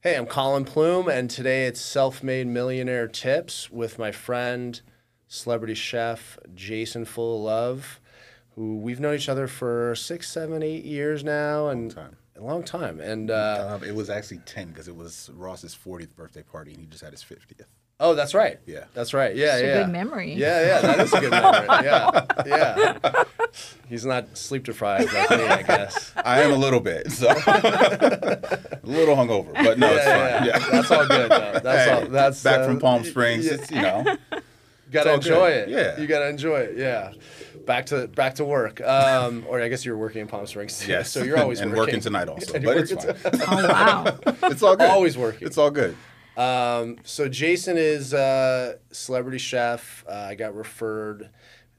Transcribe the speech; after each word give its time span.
Hey, 0.00 0.16
I'm 0.16 0.26
Colin 0.26 0.64
Plume, 0.64 1.08
and 1.08 1.28
today 1.28 1.66
it's 1.66 1.80
Self 1.80 2.22
Made 2.22 2.46
Millionaire 2.46 3.08
Tips 3.08 3.68
with 3.70 3.98
my 3.98 4.12
friend, 4.12 4.80
celebrity 5.26 5.74
chef 5.74 6.38
Jason 6.54 7.04
Fullilove, 7.04 7.98
who 8.54 8.78
we've 8.78 9.00
known 9.00 9.16
each 9.16 9.28
other 9.28 9.48
for 9.48 9.94
six, 9.96 10.30
seven, 10.30 10.62
eight 10.62 10.84
years 10.84 11.24
now, 11.24 11.68
and 11.68 11.90
time. 11.90 12.16
a 12.36 12.42
long 12.42 12.62
time. 12.62 13.00
And 13.00 13.30
uh, 13.30 13.72
Um, 13.74 13.82
it 13.82 13.94
was 13.94 14.08
actually 14.08 14.38
10 14.38 14.68
because 14.68 14.86
it 14.86 14.94
was 14.94 15.30
Ross's 15.34 15.76
40th 15.76 16.14
birthday 16.14 16.42
party 16.42 16.72
and 16.72 16.80
he 16.80 16.86
just 16.86 17.02
had 17.02 17.12
his 17.12 17.24
50th. 17.24 17.66
Oh, 18.00 18.14
that's 18.14 18.34
right. 18.34 18.58
Yeah. 18.66 18.84
that's 18.94 19.12
right. 19.14 19.34
Yeah, 19.34 19.54
It's 19.56 19.62
a 19.62 19.66
yeah. 19.66 19.82
good 19.84 19.92
memory. 19.92 20.34
Yeah, 20.34 20.66
yeah, 20.66 20.80
that 20.82 21.00
is 21.00 21.12
a 21.12 21.20
good 21.20 21.30
memory. 21.30 21.66
Yeah, 21.84 22.26
yeah. 22.46 23.24
He's 23.88 24.04
not 24.04 24.36
sleep 24.36 24.64
deprived 24.64 25.12
like 25.12 25.30
me, 25.30 25.46
I 25.46 25.62
guess. 25.62 26.12
I 26.16 26.42
am 26.42 26.52
a 26.52 26.56
little 26.56 26.80
bit, 26.80 27.10
so 27.10 27.28
a 27.46 28.78
little 28.84 29.16
hungover, 29.16 29.52
but 29.54 29.78
no, 29.78 29.88
it's 29.94 30.04
Yeah, 30.04 30.38
fine. 30.38 30.46
yeah. 30.48 30.58
Yeah. 30.58 30.70
That's 30.70 30.90
all 30.90 31.06
good. 31.06 31.30
Though. 31.30 31.60
That's 31.62 31.66
Hey, 31.90 31.92
all. 31.92 32.06
That's 32.08 32.42
back 32.42 32.60
uh, 32.60 32.66
from 32.66 32.78
Palm 32.80 33.04
Springs. 33.04 33.46
yeah. 33.46 33.52
It's, 33.54 33.70
you 33.70 33.80
know, 33.82 34.16
gotta 34.90 35.10
all 35.10 35.16
enjoy 35.16 35.50
good. 35.50 35.68
it. 35.68 35.68
Yeah. 35.70 36.00
you 36.00 36.06
gotta 36.06 36.28
enjoy 36.28 36.58
it. 36.60 36.76
Yeah, 36.76 37.12
back 37.66 37.86
to 37.86 38.08
back 38.08 38.34
to 38.36 38.44
work. 38.44 38.80
Um, 38.82 39.44
or 39.48 39.60
I 39.62 39.68
guess 39.68 39.84
you're 39.84 39.96
working 39.96 40.20
in 40.22 40.26
Palm 40.28 40.46
Springs. 40.46 40.78
Too, 40.78 40.90
yes. 40.92 41.10
so 41.10 41.22
you're 41.22 41.38
always 41.38 41.60
and 41.60 41.70
working. 41.72 41.94
And 41.94 42.04
working 42.04 42.28
tonight 42.28 42.28
also, 42.28 42.52
And 42.54 42.64
you're 42.64 42.74
but 42.74 42.82
it's 42.82 42.92
working 42.94 43.14
fine. 43.40 43.64
Oh 43.64 43.68
wow. 43.68 44.18
it's 44.50 44.62
all 44.62 44.76
good. 44.76 44.90
Always 44.90 45.16
working. 45.16 45.46
It's 45.46 45.56
all 45.58 45.70
good. 45.70 45.96
Um, 46.38 46.96
so 47.02 47.28
Jason 47.28 47.76
is 47.76 48.12
a 48.14 48.78
celebrity 48.92 49.38
chef. 49.38 50.04
Uh, 50.08 50.12
I 50.30 50.34
got 50.36 50.54
referred. 50.54 51.30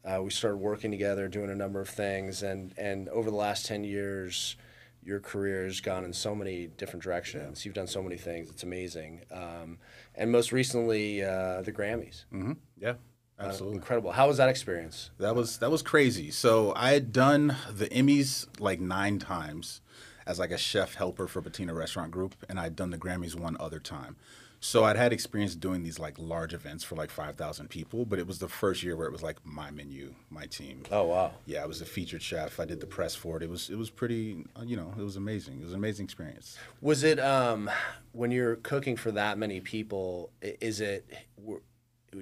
Uh, 0.03 0.21
we 0.21 0.29
started 0.29 0.57
working 0.57 0.91
together, 0.91 1.27
doing 1.29 1.49
a 1.49 1.55
number 1.55 1.79
of 1.79 1.87
things, 1.89 2.43
and 2.43 2.73
and 2.77 3.07
over 3.09 3.29
the 3.29 3.35
last 3.37 3.65
ten 3.65 3.83
years, 3.85 4.57
your 5.01 5.21
career 5.21 5.63
has 5.63 5.79
gone 5.79 6.03
in 6.03 6.11
so 6.11 6.35
many 6.35 6.67
different 6.67 7.03
directions. 7.03 7.65
You've 7.65 7.73
done 7.73 7.87
so 7.87 8.03
many 8.03 8.17
things. 8.17 8.49
It's 8.49 8.63
amazing. 8.63 9.21
Um, 9.31 9.77
and 10.15 10.29
most 10.31 10.51
recently, 10.51 11.23
uh, 11.23 11.61
the 11.61 11.71
Grammys. 11.71 12.25
hmm 12.29 12.53
Yeah, 12.77 12.95
Uh, 13.39 13.43
absolutely. 13.45 13.77
incredible. 13.77 14.11
How 14.11 14.27
was 14.27 14.37
that 14.37 14.49
experience? 14.49 15.11
That 15.19 15.35
was 15.35 15.57
that 15.59 15.71
was 15.71 15.81
crazy. 15.81 16.31
So 16.31 16.73
I 16.75 16.91
had 16.91 17.13
done 17.13 17.55
the 17.71 17.87
Emmys 17.87 18.47
like 18.59 18.81
nine 18.81 19.19
times 19.19 19.79
as 20.25 20.37
like 20.37 20.51
a 20.51 20.57
chef 20.57 20.95
helper 20.95 21.27
for 21.27 21.41
Patina 21.41 21.73
Restaurant 21.73 22.11
Group, 22.11 22.35
and 22.49 22.59
I'd 22.59 22.75
done 22.75 22.89
the 22.89 22.97
Grammys 22.97 23.35
one 23.35 23.55
other 23.57 23.79
time. 23.79 24.17
So 24.61 24.83
I'd 24.83 24.97
had 24.97 25.13
experience 25.13 25.55
doing 25.55 25.83
these 25.83 25.99
like 25.99 26.15
large 26.17 26.53
events 26.53 26.83
for 26.83 26.95
like 26.95 27.09
five 27.09 27.35
thousand 27.35 27.69
people, 27.69 28.05
but 28.05 28.19
it 28.19 28.27
was 28.27 28.39
the 28.39 28.47
first 28.47 28.83
year 28.83 28.95
where 28.95 29.07
it 29.07 29.11
was 29.11 29.23
like 29.23 29.37
my 29.45 29.71
menu, 29.71 30.13
my 30.29 30.45
team. 30.47 30.83
Oh 30.91 31.05
wow. 31.05 31.31
Yeah, 31.45 31.63
I 31.63 31.65
was 31.65 31.81
a 31.81 31.85
featured 31.85 32.21
chef. 32.21 32.59
I 32.59 32.65
did 32.65 32.81
the 32.81 32.85
press 32.85 33.15
for 33.15 33.37
it. 33.37 33.43
It 33.43 33.49
was 33.49 33.69
it 33.69 33.77
was 33.77 33.89
pretty, 33.89 34.45
uh, 34.57 34.63
you 34.63 34.75
know, 34.75 34.93
it 34.97 35.01
was 35.01 35.15
amazing. 35.15 35.59
It 35.61 35.63
was 35.63 35.73
an 35.73 35.79
amazing 35.79 36.05
experience. 36.05 36.57
Was 36.81 37.03
it 37.03 37.19
um, 37.19 37.69
when 38.11 38.31
you're 38.31 38.57
cooking 38.57 38.97
for 38.97 39.11
that 39.11 39.37
many 39.37 39.61
people? 39.61 40.31
Is 40.41 40.81
it? 40.81 41.09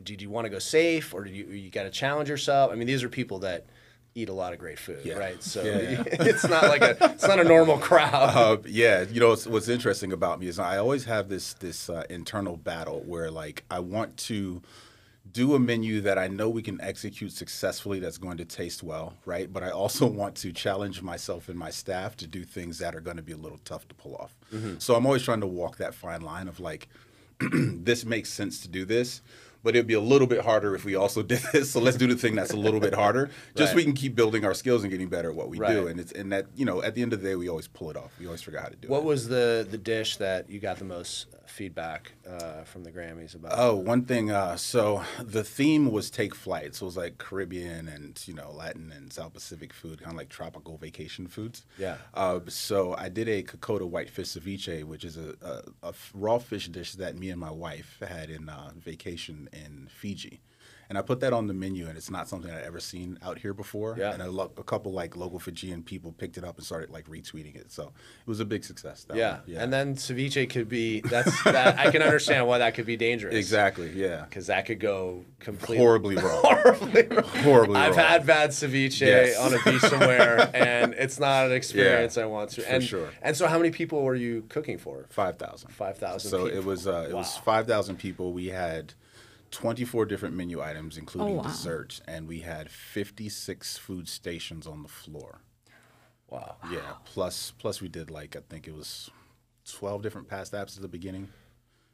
Did 0.04 0.22
you 0.22 0.30
want 0.30 0.46
to 0.46 0.50
go 0.50 0.60
safe, 0.60 1.14
or 1.14 1.24
did 1.24 1.36
you 1.36 1.46
you 1.46 1.72
got 1.72 1.84
to 1.84 1.90
challenge 1.90 2.30
yourself? 2.30 2.72
I 2.72 2.76
mean, 2.76 2.88
these 2.88 3.04
are 3.04 3.10
people 3.10 3.40
that 3.40 3.66
eat 4.18 4.30
a 4.30 4.34
lot 4.34 4.52
of 4.54 4.60
great 4.60 4.80
food, 4.80 5.00
Yeah. 5.04 5.16
right? 5.18 5.42
So 5.44 5.64
Yeah, 5.66 6.04
it's 6.08 6.48
not 6.48 6.64
like 6.64 6.82
a 6.82 6.98
it's 7.14 7.28
not 7.28 7.40
a 7.40 7.44
normal 7.44 7.78
crowd. 7.78 8.36
Uh, 8.36 8.58
yeah, 8.66 9.04
you 9.12 9.20
know 9.20 9.30
what's, 9.30 9.46
what's 9.48 9.70
interesting 9.70 10.12
about 10.12 10.40
me 10.40 10.48
is 10.48 10.58
I 10.60 10.78
always 10.78 11.06
have 11.06 11.30
this 11.30 11.54
this 11.54 11.90
uh, 11.90 12.04
internal 12.10 12.58
battle 12.58 13.02
where 13.06 13.30
like 13.30 13.64
I 13.70 13.80
want 13.80 14.18
to 14.32 14.62
do 15.30 15.54
a 15.56 15.60
menu 15.60 16.00
that 16.02 16.18
I 16.18 16.28
know 16.28 16.48
we 16.50 16.62
can 16.62 16.80
execute 16.82 17.32
successfully 17.34 18.00
that's 18.00 18.18
going 18.18 18.38
to 18.38 18.46
taste 18.46 18.82
well, 18.82 19.14
right? 19.26 19.52
But 19.52 19.62
I 19.62 19.70
also 19.70 20.08
want 20.22 20.36
to 20.38 20.52
challenge 20.52 21.02
myself 21.02 21.50
and 21.50 21.60
my 21.60 21.70
staff 21.70 22.16
to 22.18 22.28
do 22.28 22.44
things 22.46 22.80
that 22.80 22.96
are 22.96 23.02
going 23.02 23.18
to 23.18 23.24
be 23.24 23.34
a 23.34 23.38
little 23.38 23.60
tough 23.66 23.88
to 23.90 23.96
pull 23.96 24.16
off. 24.16 24.36
So 24.80 24.96
I'm 24.96 25.06
always 25.06 25.24
trying 25.24 25.42
to 25.42 25.48
walk 25.48 25.78
that 25.78 25.94
fine 25.94 26.22
line 26.22 26.48
of 26.48 26.60
like 26.60 26.88
this 27.40 28.04
makes 28.06 28.30
sense 28.30 28.62
to 28.62 28.68
do 28.68 28.84
this, 28.86 29.22
but 29.68 29.76
it'd 29.76 29.86
be 29.86 29.96
a 29.96 30.00
little 30.00 30.28
bit 30.28 30.46
harder 30.46 30.76
if 30.76 30.86
we 30.86 30.96
also 30.96 31.22
did 31.34 31.42
this. 31.52 31.72
So 31.72 31.82
let's 31.82 31.98
do 31.98 32.08
the 32.08 32.16
thing 32.16 32.36
that's 32.36 32.54
a 32.54 32.56
little 32.56 32.80
bit 32.80 32.94
harder, 32.94 33.30
just 33.58 33.74
so 33.74 33.76
we 33.76 33.84
can 33.84 33.92
keep 33.92 34.16
building 34.16 34.46
our 34.46 34.54
skills 34.54 34.82
and 34.82 34.90
getting 34.90 35.10
better 35.10 35.32
at 35.32 35.36
what 35.36 35.50
we 35.50 35.58
do. 35.58 35.88
And 35.88 36.00
it's 36.00 36.14
and 36.14 36.32
that 36.32 36.46
you 36.56 36.64
know 36.64 36.82
at 36.82 36.96
the 36.96 37.02
end 37.02 37.12
of 37.12 37.22
the 37.22 37.28
day 37.28 37.36
we 37.36 37.50
always 37.50 37.68
pull 37.68 37.90
it 37.90 37.98
off. 37.98 38.14
We 38.18 38.28
always 38.28 38.42
figure 38.42 38.60
out 38.60 38.64
how 38.64 38.70
to 38.70 38.78
do 38.78 38.88
What 38.88 39.00
it. 39.00 39.04
What 39.04 39.08
was 39.10 39.28
the 39.28 39.68
the 39.70 39.78
dish 39.78 40.16
that 40.18 40.50
you 40.50 40.62
got 40.62 40.78
the 40.78 40.86
most 40.86 41.26
feedback 41.48 42.14
uh, 42.30 42.64
from 42.64 42.86
the 42.86 42.92
Grammys 42.94 43.36
about? 43.36 43.52
Oh, 43.56 43.76
one 43.76 44.06
thing. 44.06 44.32
Uh, 44.32 44.56
so 44.56 45.04
the 45.20 45.44
theme 45.44 45.92
was 45.92 46.10
take 46.10 46.34
flight. 46.34 46.76
So 46.76 46.86
it 46.86 46.88
was 46.88 46.98
like 46.98 47.18
Caribbean 47.18 47.90
and 47.90 48.18
you 48.26 48.36
know 48.36 48.52
Latin 48.52 48.94
and 48.96 49.12
South 49.12 49.34
Pacific 49.34 49.74
food, 49.74 50.00
kind 50.00 50.14
of 50.14 50.18
like 50.18 50.30
tropical 50.30 50.78
vacation 50.78 51.28
foods. 51.28 51.66
Yeah. 51.78 51.98
Uh, 52.14 52.40
so 52.48 52.96
I 52.98 53.10
did 53.10 53.28
a 53.28 53.44
Kokoda 53.44 53.86
whitefish 53.86 54.28
ceviche, 54.30 54.86
which 54.86 55.04
is 55.04 55.18
a 55.18 55.94
raw 56.14 56.38
fish 56.38 56.70
dish 56.70 56.94
that 56.94 57.18
me 57.18 57.32
and 57.32 57.40
my 57.42 57.52
wife 57.52 57.98
had 58.08 58.30
in 58.30 58.48
uh, 58.48 58.72
vacation 58.78 59.50
in 59.66 59.88
Fiji. 59.90 60.42
And 60.90 60.98
I 60.98 61.02
put 61.02 61.20
that 61.20 61.34
on 61.34 61.48
the 61.48 61.54
menu, 61.54 61.86
and 61.90 61.98
it's 61.98 62.10
not 62.10 62.30
something 62.30 62.50
I'd 62.50 62.64
ever 62.64 62.80
seen 62.80 63.20
out 63.22 63.38
here 63.40 63.54
before. 63.54 63.98
Yeah. 64.00 64.14
And 64.14 64.22
a, 64.22 64.32
lo- 64.32 64.54
a 64.56 64.64
couple 64.64 64.94
like 64.94 65.18
local 65.18 65.38
Fijian 65.38 65.84
people 65.84 66.14
picked 66.14 66.38
it 66.38 66.46
up 66.46 66.56
and 66.56 66.66
started 66.66 66.92
like 66.92 67.10
retweeting 67.10 67.58
it. 67.58 67.74
So 67.74 67.88
it 67.88 68.28
was 68.28 68.40
a 68.40 68.46
big 68.46 68.64
success. 68.64 69.06
yeah. 69.14 69.40
one. 69.40 69.58
and 69.58 69.74
then 69.74 69.96
ceviche 69.96 70.50
could 70.50 70.70
be 70.70 71.02
that's 71.02 71.44
that 71.44 71.78
I 71.78 71.92
can 71.92 72.02
understand 72.02 72.48
why 72.48 72.60
that 72.60 72.74
could 72.74 72.86
be 72.86 72.96
dangerous. 72.96 73.36
exactly, 73.36 73.92
yeah, 73.98 74.22
because 74.30 74.48
that 74.48 74.66
could 74.66 74.80
go 74.80 75.26
completely 75.42 75.84
horribly 75.84 76.16
wrong. 76.16 76.40
horribly 76.46 77.04
wrong. 77.08 77.24
Horribly 77.26 77.76
I've 77.76 77.98
wrong. 77.98 78.06
had 78.08 78.26
bad 78.26 78.52
ceviche 78.52 79.02
Yes. 79.02 79.38
on 79.38 79.54
a 79.56 79.62
beach 79.70 79.82
somewhere, 79.82 80.50
and 80.56 80.94
it's 80.94 81.20
not 81.20 81.48
an 81.48 81.52
experience 81.52 82.18
I 82.18 82.28
want 82.28 82.52
to. 82.52 82.62
for 82.62 82.70
And, 82.70 82.82
sure. 82.82 83.10
And 83.22 83.36
so, 83.36 83.48
how 83.48 83.58
many 83.58 83.72
people 83.72 84.04
were 84.04 84.16
you 84.16 84.46
cooking 84.48 84.78
for? 84.78 85.06
Five 85.10 85.38
thousand. 85.38 85.72
5,000 85.72 86.30
So 86.32 86.46
people. 86.46 86.58
it 86.60 86.64
was 86.64 86.88
uh, 86.88 87.08
it 87.10 87.14
was 87.14 87.36
five 87.36 87.68
thousand 87.68 87.98
people. 87.98 88.32
We 88.32 88.48
had 88.48 88.94
twenty 89.52 89.86
four 89.86 90.06
different 90.06 90.36
menu 90.36 90.62
items, 90.62 90.98
including 90.98 91.36
Oh, 91.36 91.38
wow. 91.38 91.44
desserts, 91.44 92.02
and 92.08 92.28
we 92.28 92.40
had 92.40 92.70
fifty 92.70 93.30
six 93.30 93.78
food 93.78 94.08
stations 94.08 94.68
on 94.68 94.84
the 94.84 94.90
floor. 94.90 95.42
Wow. 96.30 96.58
Yeah. 96.72 96.94
Plus 97.06 97.54
plus 97.58 97.82
we 97.82 97.88
did 97.88 98.10
like 98.12 98.36
I 98.36 98.40
think 98.50 98.68
it 98.68 98.76
was 98.76 99.10
twelve 99.66 100.02
different 100.02 100.28
past 100.28 100.54
apps 100.54 100.76
at 100.76 100.82
the 100.82 100.88
beginning. 100.88 101.30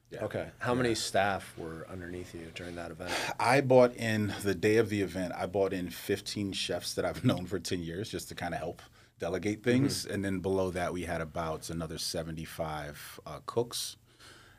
Yeah. 0.09 0.25
Okay. 0.25 0.47
How 0.59 0.75
many 0.75 0.93
staff 0.93 1.53
were 1.57 1.87
underneath 1.91 2.35
you 2.35 2.51
during 2.53 2.75
that 2.75 2.91
event? 2.91 3.11
I 3.39 3.61
bought 3.61 3.95
in 3.95 4.31
the 4.43 4.53
day 4.53 4.77
of 4.77 4.89
the 4.89 5.01
event. 5.01 5.33
I 5.35 5.47
bought 5.47 5.73
in 5.73 5.89
15 5.89 6.51
chefs 6.53 6.93
that 6.93 7.03
I've 7.05 7.23
known 7.25 7.47
for 7.47 7.57
10 7.57 7.81
years 7.81 8.09
just 8.09 8.29
to 8.29 8.35
kind 8.35 8.53
of 8.53 8.59
help 8.59 8.83
delegate 9.17 9.63
things. 9.63 10.05
And 10.05 10.23
then 10.23 10.37
below 10.39 10.69
that, 10.69 10.93
we 10.93 11.03
had 11.05 11.19
about 11.19 11.71
another 11.71 11.97
75 11.97 13.19
uh, 13.25 13.39
cooks, 13.47 13.97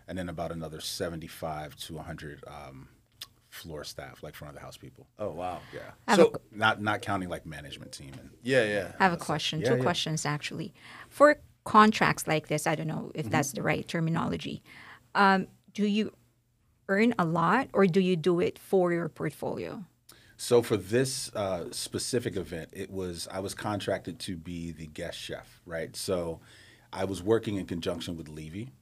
and 0.09 0.16
then 0.19 0.28
about 0.28 0.53
another 0.53 0.81
75 0.81 1.76
to 1.76 1.94
100 1.94 2.44
um, 2.47 2.88
floor 3.48 3.84
staff, 3.84 4.22
like 4.22 4.34
front 4.34 4.50
of 4.50 4.56
the 4.56 4.65
house 4.65 4.76
people. 4.76 5.06
Oh 5.19 5.31
wow. 5.31 5.60
Yeah. 5.72 5.81
have 6.09 6.16
So 6.19 6.32
Not 6.50 6.82
not 6.82 7.03
counting 7.03 7.28
like 7.28 7.47
management 7.47 7.92
team 7.92 8.12
and 8.20 8.31
yeah, 8.43 8.64
yeah. 8.64 8.93
I 8.98 9.04
have 9.04 9.12
a 9.12 9.16
question. 9.16 9.60
yeah, 9.60 9.70
Two 9.70 9.76
yeah. 9.76 9.82
questions 9.82 10.26
actually. 10.26 10.75
For 11.09 11.37
contracts 11.64 12.26
like 12.26 12.48
this, 12.48 12.66
I 12.66 12.75
don't 12.75 12.88
know 12.88 13.10
Mm-hmm. 13.14 13.19
if 13.20 13.31
that's 13.31 13.53
the 13.53 13.62
right 13.62 13.87
terminology. 13.87 14.62
Um, 15.14 15.47
do 15.72 15.87
you 15.87 16.12
earn 16.88 17.14
a 17.19 17.25
lot, 17.25 17.69
or 17.72 17.87
do 17.87 18.00
you 18.00 18.16
do 18.16 18.41
it 18.41 18.59
for 18.59 18.93
your 18.93 19.09
portfolio? 19.09 19.84
So 20.37 20.60
for 20.62 20.76
this 20.76 21.32
uh, 21.34 21.66
specific 21.70 22.37
event, 22.37 22.70
it 22.72 22.91
was 22.91 23.28
I 23.31 23.38
was 23.38 23.54
contracted 23.54 24.19
to 24.20 24.37
be 24.37 24.72
the 24.72 24.87
guest 24.87 25.16
chef, 25.19 25.62
right? 25.64 25.94
So 25.97 26.41
I 26.93 27.04
was 27.04 27.22
working 27.22 27.56
in 27.56 27.66
conjunction 27.66 28.16
with 28.16 28.28
Levy 28.28 28.72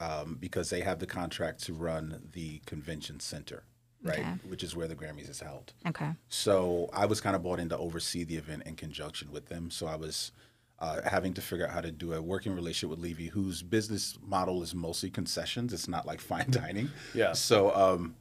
um, 0.00 0.36
because 0.40 0.70
they 0.70 0.80
have 0.80 0.98
the 0.98 1.06
contract 1.06 1.62
to 1.64 1.72
run 1.72 2.28
the 2.32 2.60
convention 2.66 3.20
center, 3.20 3.64
right, 4.02 4.18
Okay. 4.18 4.34
which 4.48 4.62
is 4.62 4.76
where 4.76 4.88
the 4.88 4.94
Grammys 4.96 5.28
is 5.30 5.40
held. 5.40 5.72
Okay. 5.86 6.10
So 6.28 6.88
I 6.92 7.06
was 7.06 7.20
kind 7.20 7.34
of 7.36 7.42
brought 7.42 7.60
in 7.60 7.68
to 7.70 7.78
oversee 7.78 8.24
the 8.24 8.36
event 8.36 8.64
in 8.66 8.76
conjunction 8.76 9.30
with 9.30 9.46
them. 9.46 9.70
So 9.70 9.86
I 9.86 9.96
was 9.96 10.32
uh, 10.78 11.00
having 11.08 11.32
to 11.34 11.40
figure 11.40 11.66
out 11.66 11.72
how 11.72 11.80
to 11.80 11.90
do 11.90 12.12
a 12.12 12.20
working 12.20 12.54
relationship 12.54 12.90
with 12.90 12.98
Levy, 12.98 13.28
whose 13.28 13.62
business 13.62 14.18
model 14.22 14.62
is 14.62 14.74
mostly 14.74 15.08
concessions. 15.10 15.72
It's 15.72 15.88
not 15.88 16.06
like 16.06 16.20
fine 16.32 16.50
dining. 16.50 16.90
Yeah. 17.14 17.32
So 17.32 17.74
um, 17.74 18.16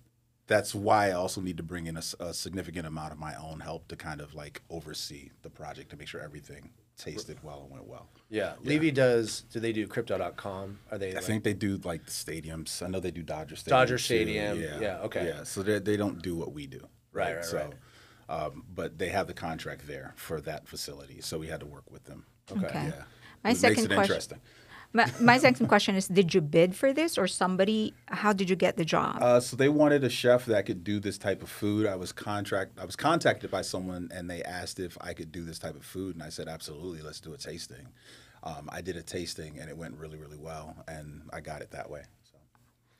that's 0.48 0.74
why 0.74 1.08
I 1.10 1.12
also 1.14 1.42
need 1.42 1.58
to 1.58 1.64
bring 1.64 1.88
in 1.88 1.98
a 1.98 2.34
significant 2.34 2.88
amount 2.88 3.12
of 3.12 3.20
my 3.20 3.36
own 3.36 3.60
help 3.60 3.88
to 3.90 3.96
kind 3.98 4.22
of 4.22 4.34
like 4.34 4.62
oversee 4.70 5.32
the 5.42 5.50
project 5.50 5.90
to 5.90 5.98
make 5.98 6.08
sure 6.08 6.22
everything 6.22 6.70
tasted 6.98 7.38
well 7.44 7.62
and 7.64 7.72
went 7.72 7.88
well. 7.88 8.08
Yeah. 8.30 8.54
Levy 8.64 8.92
does. 8.92 9.42
Do 9.52 9.60
they 9.60 9.72
do 9.74 9.88
Crypto.com? 9.88 10.80
Are 10.92 10.98
they? 10.98 11.12
I 11.12 11.16
like- 11.16 11.24
think 11.24 11.44
they 11.44 11.54
do 11.54 11.78
like 11.84 12.06
the 12.06 12.12
stadiums. 12.12 12.82
I 12.82 12.88
know 12.88 13.00
they 13.00 13.12
do 13.12 13.22
Dodger 13.24 13.56
Stadium. 13.56 13.80
Dodger 13.80 13.98
too. 13.98 14.04
Stadium. 14.04 14.60
Yeah, 14.62 15.00
okay. 15.04 15.28
Yeah. 15.28 15.44
So 15.44 15.62
they 15.64 15.80
they 15.80 15.98
don't 15.98 16.22
do 16.22 16.36
what 16.36 16.52
we 16.54 16.68
do. 16.68 16.82
Right, 17.14 17.36
right, 17.36 17.46
so, 17.46 17.58
right. 17.58 17.74
Um, 18.28 18.66
but 18.74 18.98
they 18.98 19.10
have 19.10 19.28
the 19.28 19.34
contract 19.34 19.88
there 19.88 20.14
for 20.18 20.42
that 20.42 20.68
facility, 20.68 21.22
so 21.22 21.38
we 21.38 21.48
had 21.48 21.60
to 21.62 21.66
work 21.66 21.90
with 21.92 22.04
them. 22.06 22.26
Okay. 22.52 22.66
Okay. 22.66 22.84
Yeah. 22.96 23.04
My 23.44 23.52
It 23.52 23.58
second 23.58 23.76
makes 23.78 23.84
it 23.84 23.96
question- 23.96 24.04
interesting. 24.12 24.40
My, 24.96 25.12
my 25.20 25.38
second 25.38 25.68
question 25.68 25.96
is: 25.96 26.08
Did 26.08 26.34
you 26.34 26.40
bid 26.40 26.74
for 26.74 26.94
this, 26.94 27.18
or 27.18 27.28
somebody? 27.28 27.94
How 28.08 28.32
did 28.32 28.50
you 28.50 28.56
get 28.56 28.78
the 28.78 28.86
job? 28.86 29.18
Uh, 29.22 29.42
so 29.42 29.58
they 29.58 29.68
wanted 29.68 30.06
a 30.06 30.10
chef 30.10 30.46
that 30.46 30.66
could 30.66 30.86
do 30.86 31.02
this 31.02 31.18
type 31.18 31.44
of 31.44 31.50
food. 31.50 31.86
I 31.86 31.96
was 31.98 32.14
contract. 32.14 32.80
I 32.80 32.86
was 32.86 32.96
contacted 32.96 33.52
by 33.52 33.62
someone, 33.62 34.10
and 34.14 34.30
they 34.30 34.42
asked 34.44 34.80
if 34.80 34.98
I 35.02 35.14
could 35.14 35.34
do 35.34 35.44
this 35.44 35.60
type 35.60 35.76
of 35.76 35.84
food, 35.84 36.16
and 36.16 36.24
I 36.24 36.30
said 36.30 36.48
absolutely. 36.48 37.02
Let's 37.02 37.20
do 37.20 37.34
a 37.34 37.38
tasting. 37.38 37.90
um, 38.44 38.70
I 38.72 38.80
did 38.82 38.96
a 38.96 39.02
tasting 39.04 39.60
and 39.60 39.70
it 39.70 39.78
went 39.78 39.96
really 39.98 40.18
really 40.18 40.38
well, 40.38 40.76
and 40.88 41.24
I 41.34 41.42
got 41.42 41.62
it 41.62 41.72
that 41.72 41.90
way. 41.90 42.04
So 42.24 42.38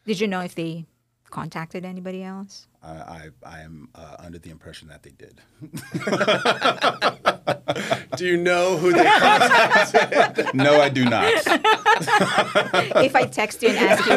Did 0.06 0.20
you 0.20 0.28
know 0.28 0.42
if 0.42 0.54
they 0.54 0.86
contacted 1.30 1.86
anybody 1.86 2.24
else? 2.24 2.68
I 2.86 2.92
I, 2.92 3.30
I 3.44 3.60
am 3.62 3.90
uh, 3.96 4.18
under 4.20 4.38
the 4.38 4.52
impression 4.52 4.90
that 4.90 5.02
they 5.04 5.12
did. 5.12 5.42
Do 8.18 8.26
you 8.26 8.38
know 8.38 8.78
who 8.78 8.94
they 8.94 9.04
contacted? 9.04 10.48
no, 10.54 10.80
I 10.80 10.90
do 10.90 11.06
not. 11.06 11.32
if 13.04 13.16
I 13.16 13.26
text 13.26 13.62
you 13.62 13.70
and 13.70 13.78
ask 13.78 14.06
you, 14.06 14.16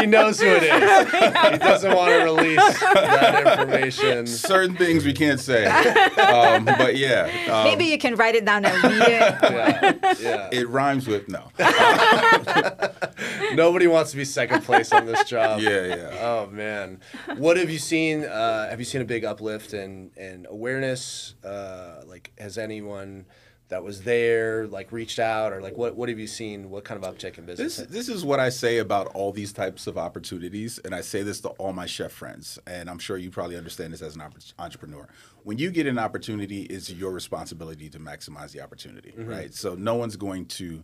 he 0.00 0.06
knows 0.06 0.40
who 0.40 0.46
it 0.46 0.62
is. 0.62 0.70
He 1.56 1.58
doesn't 1.58 1.94
want 1.94 2.10
to 2.10 2.24
release 2.24 2.80
that 2.80 3.58
information. 3.58 4.26
Certain 4.26 4.76
things 4.76 5.04
we 5.04 5.12
can't 5.12 5.38
say, 5.40 5.66
um, 5.66 6.64
but 6.64 6.96
yeah, 6.96 7.30
um, 7.50 7.64
maybe 7.64 7.84
you 7.84 7.98
can 7.98 8.16
write 8.16 8.34
it 8.34 8.44
down 8.44 8.64
and 8.64 8.82
read 8.82 9.02
it. 9.02 9.08
Yeah, 9.10 10.14
yeah. 10.20 10.48
it 10.52 10.68
rhymes 10.68 11.06
with 11.06 11.28
no. 11.28 11.50
Nobody 13.54 13.86
wants 13.86 14.10
to 14.12 14.16
be 14.16 14.24
second 14.24 14.64
place 14.64 14.92
on 14.92 15.06
this 15.06 15.24
job. 15.24 15.60
Yeah, 15.60 15.86
yeah. 15.86 16.18
Oh 16.20 16.48
man, 16.50 17.00
what 17.36 17.55
have 17.56 17.70
you 17.70 17.78
seen? 17.78 18.24
Uh, 18.24 18.68
have 18.68 18.78
you 18.78 18.84
seen 18.84 19.00
a 19.00 19.04
big 19.04 19.24
uplift 19.24 19.74
in 19.74 20.10
in 20.16 20.46
awareness? 20.48 21.34
Uh, 21.44 22.02
like, 22.06 22.32
has 22.38 22.58
anyone 22.58 23.26
that 23.68 23.82
was 23.82 24.02
there 24.02 24.66
like 24.68 24.92
reached 24.92 25.18
out, 25.18 25.52
or 25.52 25.60
like 25.60 25.76
what 25.76 25.96
what 25.96 26.08
have 26.08 26.18
you 26.18 26.26
seen? 26.26 26.70
What 26.70 26.84
kind 26.84 27.02
of 27.02 27.14
uptick 27.14 27.36
in 27.38 27.46
business? 27.46 27.76
This 27.76 27.86
this 27.86 28.08
is 28.08 28.24
what 28.24 28.38
I 28.38 28.48
say 28.48 28.78
about 28.78 29.08
all 29.08 29.32
these 29.32 29.52
types 29.52 29.86
of 29.86 29.98
opportunities, 29.98 30.78
and 30.78 30.94
I 30.94 31.00
say 31.00 31.22
this 31.22 31.40
to 31.40 31.48
all 31.50 31.72
my 31.72 31.86
chef 31.86 32.12
friends, 32.12 32.58
and 32.66 32.88
I'm 32.88 32.98
sure 32.98 33.16
you 33.16 33.30
probably 33.30 33.56
understand 33.56 33.92
this 33.92 34.02
as 34.02 34.14
an 34.14 34.22
entrepreneur. 34.58 35.08
When 35.42 35.58
you 35.58 35.70
get 35.70 35.86
an 35.86 35.98
opportunity, 35.98 36.62
it's 36.62 36.90
your 36.90 37.12
responsibility 37.12 37.88
to 37.90 37.98
maximize 37.98 38.52
the 38.52 38.60
opportunity, 38.60 39.14
right? 39.16 39.52
So 39.54 39.74
no 39.74 39.94
one's 39.96 40.16
going 40.16 40.46
to. 40.46 40.82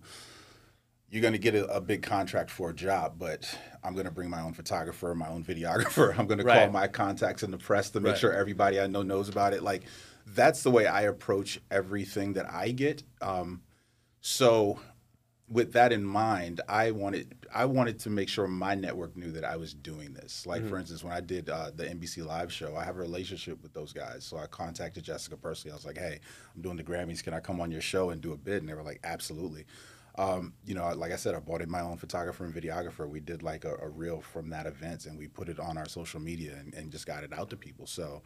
You're 1.13 1.21
going 1.21 1.35
to 1.35 1.39
get 1.39 1.55
a, 1.55 1.67
a 1.67 1.79
big 1.81 2.03
contract 2.03 2.51
for 2.51 2.71
a 2.71 2.75
job, 2.75 3.17
but 3.19 3.47
I'm 3.85 3.93
going 3.93 4.07
to 4.07 4.11
bring 4.11 4.31
my 4.31 4.41
own 4.41 4.55
photographer, 4.55 5.15
my 5.15 5.29
own 5.29 5.45
videographer. 5.45 6.13
I'm 6.19 6.27
going 6.27 6.39
to 6.39 6.45
call 6.45 6.71
my 6.71 6.89
contacts 6.89 7.43
in 7.43 7.51
the 7.51 7.59
press 7.59 7.91
to 7.91 8.01
make 8.01 8.13
Right. 8.13 8.19
sure 8.19 8.33
everybody 8.33 8.81
I 8.81 8.87
know 8.87 9.03
knows 9.03 9.29
about 9.29 9.53
it. 9.53 9.63
Like, 9.63 9.83
that's 10.27 10.63
the 10.63 10.71
way 10.71 10.87
I 10.87 11.03
approach 11.03 11.61
everything 11.71 12.33
that 12.33 12.51
I 12.51 12.71
get. 12.71 13.03
Um, 13.21 13.61
so 14.23 14.81
with 15.51 15.75
that 15.75 15.93
in 15.93 16.03
mind, 16.03 16.63
I 16.67 16.93
wanted 16.93 17.47
I 17.55 17.67
wanted 17.67 17.99
to 18.01 18.11
make 18.11 18.31
sure 18.31 18.47
my 18.47 18.75
network 18.75 19.15
knew 19.15 19.33
that 19.33 19.45
I 19.45 19.57
was 19.57 19.75
doing 19.75 20.15
this. 20.15 20.47
Like 20.47 20.67
for 20.67 20.79
instance, 20.79 21.05
when 21.05 21.13
I 21.13 21.21
did 21.21 21.51
uh, 21.51 21.73
the 21.75 21.85
NBC 21.85 22.25
Live 22.25 22.51
show, 22.51 22.75
I 22.75 22.85
have 22.85 22.97
a 22.97 23.01
relationship 23.01 23.63
with 23.63 23.75
those 23.75 23.93
guys. 23.93 24.25
So 24.25 24.39
I 24.39 24.47
contacted 24.47 25.05
Jessica 25.05 25.37
personally. 25.37 25.73
I 25.73 25.77
was 25.77 25.85
like, 25.85 25.99
"Hey, 25.99 26.21
I'm 26.55 26.63
doing 26.63 26.77
the 26.79 26.85
Grammys. 26.85 27.23
Can 27.23 27.35
I 27.35 27.41
come 27.41 27.61
on 27.61 27.71
your 27.71 27.83
show 27.83 28.09
and 28.11 28.23
do 28.23 28.33
a 28.33 28.37
bid?" 28.39 28.63
And 28.63 28.69
they 28.69 28.75
were 28.75 28.83
like, 28.83 29.01
"Absolutely." 29.05 29.67
Um, 30.17 30.55
you 30.65 30.75
know, 30.75 30.91
like 30.95 31.13
I 31.13 31.17
said, 31.17 31.35
I 31.35 31.41
bought 31.41 31.63
in 31.63 31.71
my 31.71 31.81
own 31.81 31.97
photographer 31.97 32.45
and 32.45 32.55
videographer. 32.55 33.09
We 33.09 33.21
did 33.21 33.43
like 33.43 33.65
a, 33.65 33.77
a 33.77 33.89
reel 33.89 34.21
from 34.21 34.51
that 34.51 34.67
event, 34.67 35.07
and 35.07 35.19
we 35.19 35.29
put 35.29 35.49
it 35.49 35.59
on 35.59 35.79
our 35.79 35.89
social 35.89 36.21
media 36.21 36.57
and, 36.59 36.75
and 36.75 36.93
just 36.93 37.07
got 37.07 37.25
it 37.25 37.33
out 37.33 37.51
to 37.51 37.57
people. 37.57 37.87
So 37.87 38.23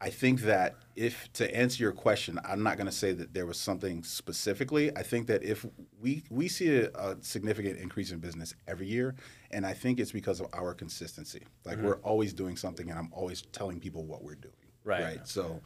I 0.00 0.10
think 0.10 0.42
that 0.42 0.74
if 0.96 1.32
to 1.34 1.56
answer 1.56 1.82
your 1.82 1.92
question, 1.92 2.38
I'm 2.44 2.62
not 2.62 2.76
going 2.76 2.86
to 2.86 2.92
say 2.92 3.12
that 3.12 3.32
there 3.32 3.46
was 3.46 3.58
something 3.58 4.02
specifically. 4.02 4.94
I 4.96 5.02
think 5.02 5.28
that 5.28 5.42
if 5.42 5.64
we 6.00 6.24
we 6.30 6.48
see 6.48 6.76
a, 6.76 6.90
a 6.90 7.16
significant 7.20 7.78
increase 7.78 8.10
in 8.10 8.18
business 8.18 8.54
every 8.66 8.86
year, 8.86 9.14
and 9.50 9.64
I 9.64 9.72
think 9.72 10.00
it's 10.00 10.12
because 10.12 10.40
of 10.40 10.48
our 10.52 10.74
consistency. 10.74 11.44
Like 11.64 11.78
we're 11.78 12.00
always 12.00 12.34
doing 12.34 12.56
something, 12.56 12.90
and 12.90 12.98
I'm 12.98 13.10
always 13.12 13.42
telling 13.52 13.80
people 13.80 14.04
what 14.04 14.22
we're 14.22 14.34
doing. 14.34 14.54
Right. 14.84 15.02
Right. 15.02 15.28
So, 15.28 15.62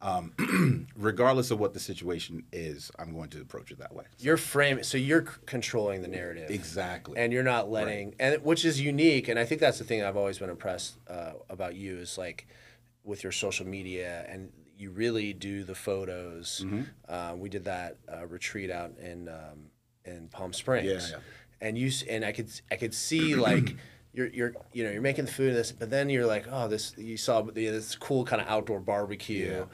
um, 0.00 0.86
regardless 0.96 1.50
of 1.50 1.58
what 1.58 1.74
the 1.74 1.80
situation 1.80 2.44
is, 2.52 2.90
I'm 2.98 3.12
going 3.12 3.30
to 3.30 3.40
approach 3.40 3.70
it 3.72 3.78
that 3.80 3.94
way. 3.94 4.04
You're 4.18 4.36
framing, 4.36 4.84
so 4.84 4.96
you're 4.98 5.26
c- 5.26 5.32
controlling 5.46 6.02
the 6.02 6.08
narrative. 6.08 6.50
Exactly. 6.50 7.18
and 7.18 7.32
you're 7.32 7.42
not 7.42 7.68
letting 7.70 8.14
and 8.20 8.42
which 8.44 8.64
is 8.64 8.80
unique 8.80 9.28
and 9.28 9.38
i 9.38 9.44
think 9.44 9.60
that's 9.60 9.78
the 9.78 9.84
thing 9.84 10.02
i've 10.04 10.16
always 10.16 10.38
been 10.38 10.50
impressed 10.50 10.96
uh, 11.08 11.32
about 11.50 11.74
you 11.74 11.98
is 11.98 12.16
like 12.18 12.46
with 13.04 13.22
your 13.22 13.32
social 13.32 13.66
media 13.66 14.24
and 14.28 14.52
you 14.76 14.90
really 14.90 15.32
do 15.32 15.64
the 15.64 15.74
photos 15.74 16.62
Mm-hmm. 16.64 16.82
uh, 17.08 17.34
we 17.34 17.48
did 17.48 17.64
that 17.64 17.96
uh, 18.12 18.26
retreat 18.26 18.70
out 18.70 18.92
in 18.98 19.28
um, 19.28 19.70
in 20.04 20.28
palm 20.28 20.52
springs 20.52 20.86
Yeah, 20.86 21.16
yeah. 21.18 21.66
and 21.66 21.76
you 21.76 21.90
and 22.08 22.24
i 22.24 22.32
could 22.32 22.48
i 22.70 22.76
could 22.76 22.94
see 22.94 23.34
like 23.34 23.74
you're, 24.12 24.28
you're 24.28 24.54
you 24.72 24.84
know 24.84 24.90
you're 24.90 25.02
making 25.02 25.26
the 25.26 25.30
food 25.32 25.48
and 25.48 25.56
this 25.56 25.70
but 25.72 25.90
then 25.90 26.08
you're 26.10 26.26
like 26.26 26.46
oh 26.50 26.66
this 26.68 26.94
you 26.96 27.16
saw 27.16 27.42
this 27.42 27.94
cool 27.96 28.24
kind 28.24 28.40
of 28.42 28.48
outdoor 28.48 28.80
barbecue 28.80 29.48
Yeah. 29.58 29.64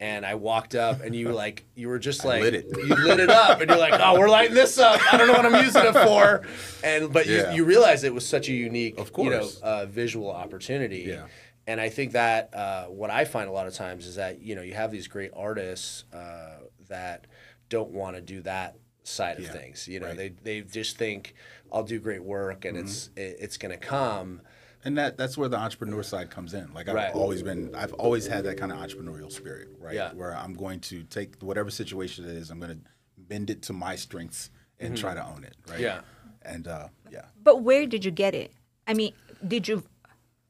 and 0.00 0.24
I 0.24 0.34
walked 0.36 0.74
up, 0.76 1.00
and 1.00 1.14
you 1.16 1.32
like 1.44 1.64
you 1.74 1.88
were 1.88 1.98
just 1.98 2.24
like 2.24 2.42
lit 2.42 2.54
it. 2.54 2.66
you 2.76 2.94
lit 2.94 3.18
it 3.18 3.30
up, 3.30 3.60
and 3.60 3.68
you're 3.68 3.78
like, 3.78 3.98
"Oh, 4.00 4.16
we're 4.18 4.28
lighting 4.28 4.54
this 4.54 4.78
up. 4.78 5.00
I 5.12 5.16
don't 5.16 5.26
know 5.26 5.32
what 5.32 5.46
I'm 5.46 5.64
using 5.64 5.84
it 5.84 5.92
for." 5.94 6.42
And 6.84 7.12
but 7.12 7.26
Yeah. 7.26 7.50
you, 7.50 7.56
you 7.56 7.64
realize 7.64 8.04
it 8.04 8.14
was 8.14 8.24
such 8.26 8.48
a 8.48 8.52
unique, 8.52 8.96
Of 8.98 9.10
you 9.18 9.30
know, 9.30 9.40
course. 9.40 9.58
uh, 9.60 9.86
visual 9.86 10.30
opportunity. 10.30 11.04
Yeah. 11.08 11.26
And 11.66 11.80
I 11.80 11.88
think 11.88 12.12
that 12.12 12.54
uh, 12.54 12.84
what 12.86 13.10
I 13.10 13.24
find 13.24 13.48
a 13.48 13.52
lot 13.52 13.66
of 13.66 13.74
times 13.74 14.06
is 14.06 14.14
that 14.16 14.40
you 14.40 14.54
know 14.54 14.62
you 14.62 14.74
have 14.74 14.92
these 14.92 15.08
great 15.08 15.32
artists 15.34 16.04
uh, 16.14 16.58
that 16.88 17.26
don't 17.68 17.90
want 17.90 18.14
to 18.16 18.22
do 18.22 18.40
that 18.42 18.76
side 19.02 19.38
of 19.38 19.46
things. 19.48 19.88
You 19.88 19.98
know, 20.00 20.06
Right. 20.08 20.16
they 20.16 20.28
they 20.42 20.60
just 20.60 20.96
think 20.96 21.34
I'll 21.72 21.82
do 21.84 21.98
great 21.98 22.22
work 22.24 22.64
and 22.64 22.76
it's 22.76 23.10
it, 23.16 23.36
it's 23.40 23.56
going 23.56 23.72
to 23.72 23.78
come. 23.78 24.40
and 24.84 24.96
that 24.98 25.16
that's 25.18 25.36
where 25.36 25.48
the 25.48 25.56
entrepreneur 25.58 26.02
side 26.02 26.30
comes 26.30 26.54
in. 26.54 26.72
Like 26.72 26.88
I've 26.88 26.94
Right. 26.94 27.14
always 27.14 27.42
been, 27.42 27.74
I've 27.74 27.92
always 27.94 28.26
had 28.26 28.44
that 28.44 28.56
kind 28.58 28.70
of 28.72 28.78
entrepreneurial 28.78 29.30
spirit, 29.32 29.68
right? 29.80 29.94
Yeah. 29.94 30.12
Where 30.14 30.34
I'm 30.36 30.54
going 30.54 30.80
to 30.80 31.02
take 31.04 31.36
whatever 31.42 31.70
situation 31.70 32.24
it 32.24 32.36
is, 32.36 32.50
I'm 32.50 32.60
going 32.60 32.72
to 32.78 32.80
bend 33.16 33.50
it 33.50 33.62
to 33.62 33.72
my 33.72 33.96
strengths 33.96 34.50
and 34.78 34.96
try 34.96 35.14
to 35.14 35.24
own 35.26 35.42
it, 35.44 35.56
right? 35.68 35.80
Yeah. 35.80 36.00
And 36.42 36.68
uh, 36.68 36.88
yeah, 37.10 37.24
But 37.42 37.62
where 37.62 37.84
did 37.86 38.04
you 38.04 38.10
get 38.12 38.34
it? 38.34 38.52
I 38.86 38.94
mean, 38.94 39.12
did 39.46 39.66
you, 39.68 39.82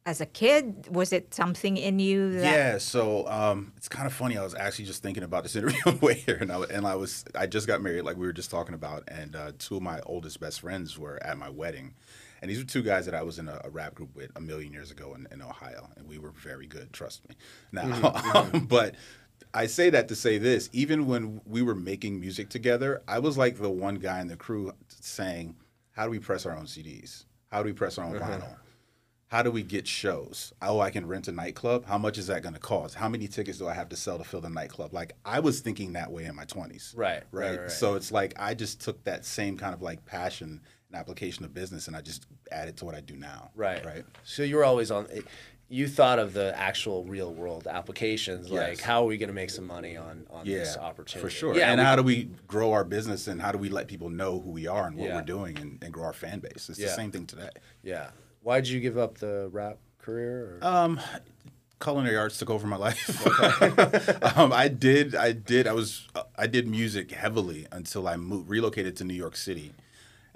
as 0.09 0.23
a 0.23 0.27
kid, 0.27 0.89
was 0.91 1.13
it 1.13 1.35
something 1.35 1.77
in 1.77 1.99
you 1.99 2.33
that? 2.33 2.43
yeah. 2.43 2.79
So 2.79 3.29
um, 3.29 3.75
it's 3.77 3.91
kind 3.91 4.07
of 4.07 4.15
funny. 4.15 4.39
I 4.39 4.43
was 4.43 4.55
actually 4.55 4.87
just 4.87 5.03
thinking 5.03 5.23
about 5.23 5.43
this 5.43 5.55
interview 5.61 5.81
on 5.85 5.99
the 5.99 6.07
way 6.07 6.15
here, 6.15 6.39
and 6.41 6.51
I, 6.51 6.63
and 6.63 6.87
I 6.87 6.95
was 6.95 7.27
I 7.35 7.47
just 7.47 7.67
got 7.67 7.83
married, 7.83 8.03
like 8.03 8.17
we 8.17 8.27
were 8.27 8.33
just 8.33 8.51
talking 8.51 8.75
about, 8.75 9.05
and 9.09 9.37
uh, 9.37 9.53
two 9.59 9.77
of 9.77 9.83
my 9.83 10.01
oldest 10.07 10.41
best 10.41 10.63
friends 10.63 10.99
were 10.99 11.23
at 11.23 11.37
my 11.37 11.51
wedding. 11.51 11.95
And 12.41 12.51
these 12.51 12.59
were 12.59 12.65
two 12.65 12.83
guys 12.83 13.05
that 13.05 13.15
I 13.15 13.23
was 13.23 13.39
in 13.39 13.49
a, 13.49 13.61
a 13.65 13.69
rap 13.69 13.97
group 13.97 14.15
with 14.15 14.31
a 14.37 14.41
million 14.41 14.73
years 14.73 14.91
ago 14.91 15.15
in, 15.15 15.27
in 15.31 15.43
Ohio, 15.43 15.91
and 15.97 16.09
we 16.09 16.19
were 16.19 16.31
very 16.31 16.67
good, 16.67 16.93
trust 16.93 17.29
me. 17.29 17.35
Now, 17.73 18.15
um, 18.35 18.67
but 18.67 18.95
I 19.53 19.67
say 19.67 19.91
that 19.91 20.09
to 20.09 20.17
say 20.17 20.39
this: 20.39 20.71
even 20.73 21.07
when 21.07 21.43
we 21.45 21.61
were 21.61 21.75
making 21.75 22.19
music 22.19 22.49
together, 22.49 23.03
I 23.07 23.19
was 23.19 23.37
like 23.37 23.59
the 23.59 23.69
one 23.69 23.97
guy 23.97 24.23
in 24.23 24.29
the 24.29 24.37
crew 24.37 24.73
saying, 24.89 25.57
"How 25.93 26.05
do 26.05 26.11
we 26.11 26.19
press 26.19 26.47
our 26.47 26.57
own 26.57 26.65
CDs? 26.65 27.27
How 27.51 27.63
do 27.63 27.67
we 27.67 27.75
press 27.75 27.99
our 27.99 28.07
own 28.07 28.15
vinyl? 28.15 28.57
How 29.29 29.43
do 29.43 29.51
we 29.51 29.63
get 29.63 29.87
shows? 29.87 30.55
Oh, 30.63 30.81
I 30.81 30.91
can 30.91 31.07
rent 31.07 31.29
a 31.29 31.33
nightclub. 31.33 31.85
How 31.85 31.99
much 31.99 32.17
is 32.17 32.29
that 32.29 32.43
going 32.43 32.55
to 32.55 32.61
cost? 32.61 32.95
How 32.95 33.11
many 33.11 33.29
tickets 33.29 33.59
do 33.59 33.69
I 33.69 33.75
have 33.75 33.91
to 33.91 33.97
sell 33.97 34.17
to 34.17 34.25
fill 34.25 34.41
the 34.41 34.49
nightclub? 34.49 34.95
Like 34.95 35.13
I 35.25 35.41
was 35.41 35.61
thinking 35.61 35.93
that 35.93 36.11
way 36.11 36.25
in 36.25 36.35
my 36.35 36.45
twenties. 36.45 36.95
Right, 36.97 37.23
right, 37.31 37.51
Right. 37.51 37.61
right. 37.63 37.71
So 37.71 37.95
it's 37.95 38.11
like 38.11 38.33
I 38.39 38.55
just 38.55 38.81
took 38.81 39.05
that 39.05 39.27
same 39.27 39.59
kind 39.59 39.75
of 39.75 39.83
like 39.83 40.05
passion 40.07 40.63
and 40.91 40.99
application 40.99 41.45
of 41.45 41.53
business 41.53 41.89
and 41.89 41.95
I 41.97 42.01
just 42.01 42.27
added 42.51 42.79
to 42.79 42.87
what 42.87 42.95
I 42.95 43.01
do 43.03 43.17
now. 43.17 43.51
Right. 43.55 43.85
Right. 43.85 44.05
So 44.25 44.43
you 44.43 44.57
were 44.57 44.65
always 44.65 44.91
on. 44.91 45.07
You 45.71 45.87
thought 45.87 46.19
of 46.19 46.33
the 46.33 46.59
actual 46.59 47.05
real 47.05 47.31
world 47.35 47.67
applications, 47.67 48.51
like 48.51 48.81
how 48.81 49.03
are 49.03 49.07
we 49.07 49.19
going 49.19 49.29
to 49.29 49.35
make 49.35 49.51
some 49.51 49.67
money 49.67 49.99
on 49.99 50.27
on 50.31 50.47
Yeah, 50.47 50.61
this 50.61 50.79
opportunity? 50.79 51.29
for 51.29 51.29
sure. 51.29 51.55
Yeah, 51.55 51.71
and 51.71 51.79
we- 51.79 51.85
how 51.85 51.97
do 51.97 52.03
we 52.03 52.31
grow 52.47 52.73
our 52.73 52.85
business 52.85 53.27
and 53.29 53.43
how 53.43 53.53
do 53.53 53.59
we 53.59 53.69
let 53.69 53.89
people 53.89 54.09
know 54.09 54.41
who 54.41 54.49
we 54.53 54.67
are 54.67 54.87
and 54.87 54.97
what 54.97 55.09
Yeah. 55.09 55.17
we're 55.17 55.23
doing 55.27 55.59
and, 55.59 55.85
and 55.85 55.93
grow 55.93 56.05
our 56.05 56.15
fan 56.15 56.39
base? 56.39 56.71
It's 56.71 56.79
Yeah. 56.79 56.87
the 56.87 56.93
same 56.95 57.11
thing 57.11 57.27
today. 57.27 57.51
yeah. 57.83 58.09
Why 58.43 58.61
did 58.61 58.71
you 58.71 58.81
give 58.81 58.97
up 58.99 59.19
the 59.19 59.49
rap 59.53 59.79
career? 59.99 60.59
Or? 60.63 60.67
Um, 60.67 61.01
culinary 61.81 62.17
arts 62.17 62.39
took 62.39 62.51
over 62.51 62.67
my 62.67 62.77
life. 62.77 63.27
um, 64.37 64.53
I 64.53 64.69
did, 64.69 65.15
I 65.15 65.33
did, 65.33 65.67
I 65.67 65.73
was, 65.73 66.09
I 66.37 66.47
did 66.47 66.67
music 66.69 67.11
heavily 67.11 67.67
until 67.73 68.09
I 68.09 68.17
moved, 68.17 68.49
relocated 68.49 68.97
to 68.97 69.05
New 69.05 69.15
York 69.15 69.37
City, 69.37 69.73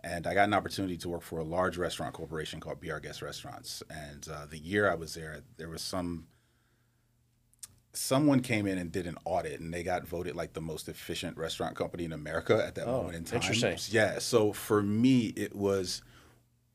and 0.05 0.27
I 0.27 0.35
got 0.35 0.45
an 0.45 0.55
opportunity 0.55 0.97
to 0.99 1.09
work 1.09 1.23
for 1.23 1.39
a 1.39 1.45
large 1.45 1.79
restaurant 1.79 2.13
corporation 2.15 2.61
called 2.61 2.79
Our 2.89 3.01
Guest 3.01 3.23
Restaurants. 3.23 3.83
And 3.89 4.29
uh, 4.29 4.47
the 4.51 4.59
year 4.59 4.91
I 4.91 4.95
was 4.95 5.15
there, 5.15 5.43
there 5.57 5.69
was 5.69 5.83
some. 5.83 6.27
Someone 7.95 8.41
came 8.41 8.67
in 8.67 8.79
and 8.79 8.91
did 8.91 9.07
an 9.07 9.19
audit, 9.27 9.61
and 9.61 9.73
they 9.73 9.83
got 9.83 10.07
voted 10.07 10.35
like 10.35 10.55
the 10.55 10.63
most 10.63 10.89
efficient 10.89 11.37
restaurant 11.37 11.77
company 11.77 12.05
in 12.05 12.13
America 12.15 12.63
at 12.67 12.75
that 12.77 12.87
Oh, 12.89 13.03
moment 13.03 13.17
in 13.17 13.25
time. 13.25 13.37
interesting. 13.43 13.77
Yeah. 13.95 14.19
So 14.19 14.55
for 14.55 14.83
me, 14.83 15.27
it 15.37 15.55
was 15.55 16.01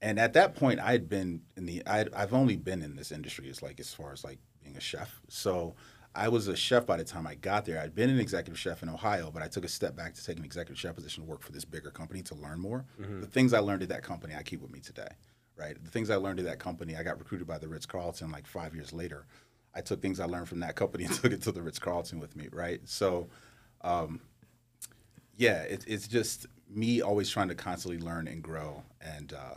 and 0.02 0.20
at 0.20 0.34
that 0.34 0.56
point 0.56 0.80
i 0.80 0.92
had 0.92 1.10
been 1.10 1.42
in 1.56 1.66
the 1.66 1.82
i 1.88 2.06
i've 2.16 2.34
only 2.34 2.56
been 2.56 2.82
in 2.82 2.96
this 2.96 3.12
industry 3.12 3.50
as 3.50 3.62
like 3.62 3.80
as 3.80 3.94
far 3.94 4.12
as 4.12 4.24
like 4.24 4.40
being 4.64 4.76
a 4.78 4.80
chef. 4.82 5.22
So 5.30 5.76
i 6.16 6.28
was 6.28 6.48
a 6.48 6.56
chef 6.56 6.86
by 6.86 6.98
the 6.98 7.04
time 7.04 7.26
i 7.28 7.36
got 7.36 7.66
there. 7.66 7.80
I'd 7.80 7.96
been 7.96 8.10
an 8.10 8.20
executive 8.20 8.60
chef 8.60 8.84
in 8.84 8.90
ohio 8.90 9.32
but 9.32 9.42
i 9.44 9.48
took 9.48 9.66
a 9.66 9.70
step 9.70 9.96
back 9.96 10.14
to 10.16 10.26
take 10.26 10.38
an 10.38 10.46
executive 10.46 10.80
chef 10.80 10.96
position 10.96 11.24
to 11.24 11.30
work 11.30 11.42
for 11.42 11.52
this 11.52 11.66
bigger 11.66 11.90
company 11.92 12.22
to 12.24 12.36
learn 12.36 12.60
more. 12.60 12.86
The 13.22 13.28
things 13.28 13.54
i 13.54 13.60
learned 13.60 13.84
at 13.84 13.90
that 13.90 14.04
company 14.04 14.36
i 14.36 14.44
keep 14.44 14.62
with 14.62 14.72
me 14.72 14.80
today 14.80 15.10
right? 15.56 15.76
The 15.84 15.90
things 15.90 16.12
i 16.12 16.16
learned 16.16 16.38
at 16.40 16.46
that 16.46 16.60
company 16.60 16.96
i 16.96 17.02
got 17.04 17.18
recruited 17.18 17.48
by 17.48 17.58
the 17.58 17.68
ritz-carlton 17.68 18.30
like 18.32 18.46
five 18.46 18.76
years 18.76 18.94
later. 18.94 19.26
I 19.74 19.82
took 19.82 20.02
things 20.02 20.20
i 20.20 20.26
learned 20.26 20.48
from 20.50 20.60
that 20.60 20.76
company 20.76 21.04
and 21.06 21.14
took 21.14 21.32
it 21.34 21.42
to 21.44 21.52
the 21.52 21.62
ritz-carlton 21.64 22.20
with 22.20 22.36
me 22.36 22.48
right? 22.52 22.82
So 22.86 23.28
yeah, 25.36 25.62
it, 25.64 25.84
it's 25.88 26.08
just 26.08 26.48
me 26.70 27.02
always 27.02 27.30
trying 27.30 27.48
to 27.50 27.56
constantly 27.56 28.00
learn 28.00 28.28
and 28.28 28.42
grow 28.42 28.84
and 29.02 29.34
uh, 29.34 29.56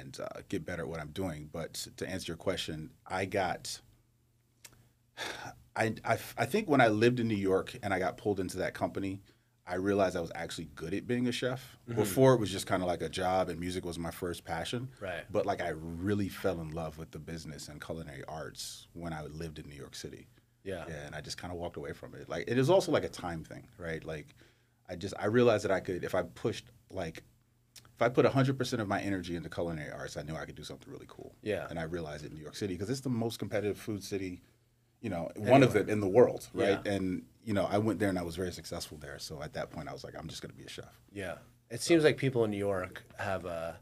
and 0.00 0.18
uh, 0.20 0.40
get 0.48 0.64
better 0.64 0.82
at 0.82 0.88
what 0.88 1.00
I'm 1.00 1.10
doing. 1.10 1.48
But 1.52 1.86
to 1.96 2.08
answer 2.08 2.32
your 2.32 2.36
question, 2.36 2.90
I 3.06 3.24
got. 3.24 3.80
I, 5.76 5.92
I, 6.04 6.18
I 6.38 6.46
think 6.46 6.68
when 6.68 6.80
I 6.80 6.86
lived 6.86 7.18
in 7.18 7.26
New 7.26 7.34
York 7.34 7.76
and 7.82 7.92
I 7.92 7.98
got 7.98 8.16
pulled 8.16 8.38
into 8.38 8.58
that 8.58 8.74
company, 8.74 9.20
I 9.66 9.74
realized 9.74 10.16
I 10.16 10.20
was 10.20 10.30
actually 10.34 10.68
good 10.76 10.94
at 10.94 11.08
being 11.08 11.26
a 11.26 11.32
chef. 11.32 11.76
Before 11.88 12.34
it 12.34 12.40
was 12.40 12.50
just 12.50 12.66
kind 12.68 12.80
of 12.80 12.86
like 12.86 13.02
a 13.02 13.08
job 13.08 13.48
and 13.48 13.58
music 13.58 13.84
was 13.84 13.98
my 13.98 14.10
first 14.12 14.44
passion. 14.44 14.88
Right. 15.00 15.24
But 15.30 15.46
like 15.46 15.62
I 15.62 15.70
really 15.70 16.28
fell 16.28 16.60
in 16.60 16.70
love 16.70 16.98
with 16.98 17.10
the 17.10 17.18
business 17.18 17.66
and 17.66 17.84
culinary 17.84 18.22
arts 18.28 18.86
when 18.92 19.12
I 19.12 19.24
lived 19.24 19.58
in 19.58 19.68
New 19.68 19.74
York 19.74 19.94
City. 19.94 20.28
Yeah. 20.62 20.84
Yeah, 20.88 21.06
and 21.06 21.14
I 21.14 21.20
just 21.20 21.38
kind 21.38 21.52
of 21.52 21.58
walked 21.58 21.76
away 21.76 21.92
from 21.92 22.14
it. 22.14 22.28
Like 22.28 22.44
it 22.46 22.58
is 22.58 22.70
also 22.70 22.92
like 22.92 23.04
a 23.04 23.08
time 23.08 23.42
thing, 23.42 23.66
right? 23.78 24.04
Like 24.04 24.34
I 24.88 24.96
just 24.96 25.14
I 25.18 25.26
realized 25.26 25.64
that 25.64 25.72
I 25.72 25.80
could 25.80 26.04
if 26.04 26.14
I 26.14 26.22
pushed 26.22 26.66
like 26.90 27.22
if 27.94 28.02
I 28.02 28.08
put 28.08 28.26
100% 28.26 28.80
of 28.80 28.88
my 28.88 29.00
energy 29.00 29.36
into 29.36 29.48
culinary 29.48 29.92
arts, 29.92 30.16
I 30.16 30.22
knew 30.22 30.34
I 30.34 30.44
could 30.44 30.56
do 30.56 30.64
something 30.64 30.90
really 30.92 31.06
cool. 31.08 31.34
Yeah. 31.42 31.66
And 31.70 31.78
I 31.78 31.84
realized 31.84 32.24
it 32.24 32.30
in 32.30 32.36
New 32.36 32.42
York 32.42 32.56
City 32.56 32.74
because 32.74 32.90
it's 32.90 33.00
the 33.00 33.08
most 33.08 33.38
competitive 33.38 33.78
food 33.78 34.02
city, 34.02 34.42
you 35.00 35.10
know, 35.10 35.30
one 35.36 35.62
of 35.62 35.72
the 35.72 35.86
in 35.86 36.00
the 36.00 36.08
world, 36.08 36.48
right? 36.52 36.80
Yeah. 36.84 36.92
And 36.92 37.22
you 37.44 37.52
know, 37.54 37.68
I 37.70 37.78
went 37.78 38.00
there 38.00 38.08
and 38.08 38.18
I 38.18 38.22
was 38.22 38.34
very 38.36 38.50
successful 38.52 38.98
there. 38.98 39.18
So 39.18 39.40
at 39.42 39.52
that 39.52 39.70
point 39.70 39.88
I 39.88 39.92
was 39.92 40.02
like 40.02 40.14
I'm 40.18 40.28
just 40.28 40.42
going 40.42 40.50
to 40.50 40.56
be 40.58 40.64
a 40.64 40.68
chef. 40.68 40.98
Yeah. 41.12 41.36
It 41.70 41.80
seems 41.82 42.02
like 42.04 42.16
people 42.16 42.44
in 42.44 42.50
New 42.50 42.56
York 42.58 43.04
have 43.18 43.44
a 43.44 43.76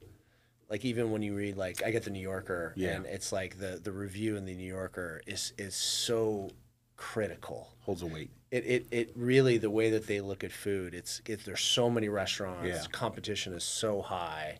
like 0.68 0.84
even 0.84 1.10
when 1.10 1.22
you 1.22 1.34
read 1.34 1.56
like 1.56 1.82
I 1.82 1.90
get 1.90 2.02
the 2.04 2.10
New 2.10 2.20
Yorker 2.20 2.74
Yeah. 2.76 2.90
and 2.90 3.06
it's 3.06 3.32
like 3.32 3.58
the 3.58 3.80
the 3.82 3.92
review 3.92 4.36
in 4.36 4.44
the 4.44 4.54
New 4.54 4.68
Yorker 4.68 5.22
is 5.26 5.54
is 5.56 5.74
so 5.74 6.50
critical. 6.96 7.68
Holds 7.80 8.02
a 8.02 8.06
weight. 8.06 8.30
It, 8.52 8.64
it, 8.66 8.86
it 8.90 9.12
really 9.16 9.56
the 9.58 9.70
way 9.70 9.90
that 9.90 10.06
they 10.06 10.20
look 10.20 10.44
at 10.44 10.52
food 10.52 10.92
it's 10.94 11.22
it, 11.26 11.42
there's 11.46 11.62
so 11.62 11.88
many 11.88 12.10
restaurants 12.10 12.68
Yeah. 12.68 12.74
Mm-hmm. 12.74 12.90
competition 12.92 13.54
is 13.54 13.64
so 13.64 14.02
high 14.02 14.58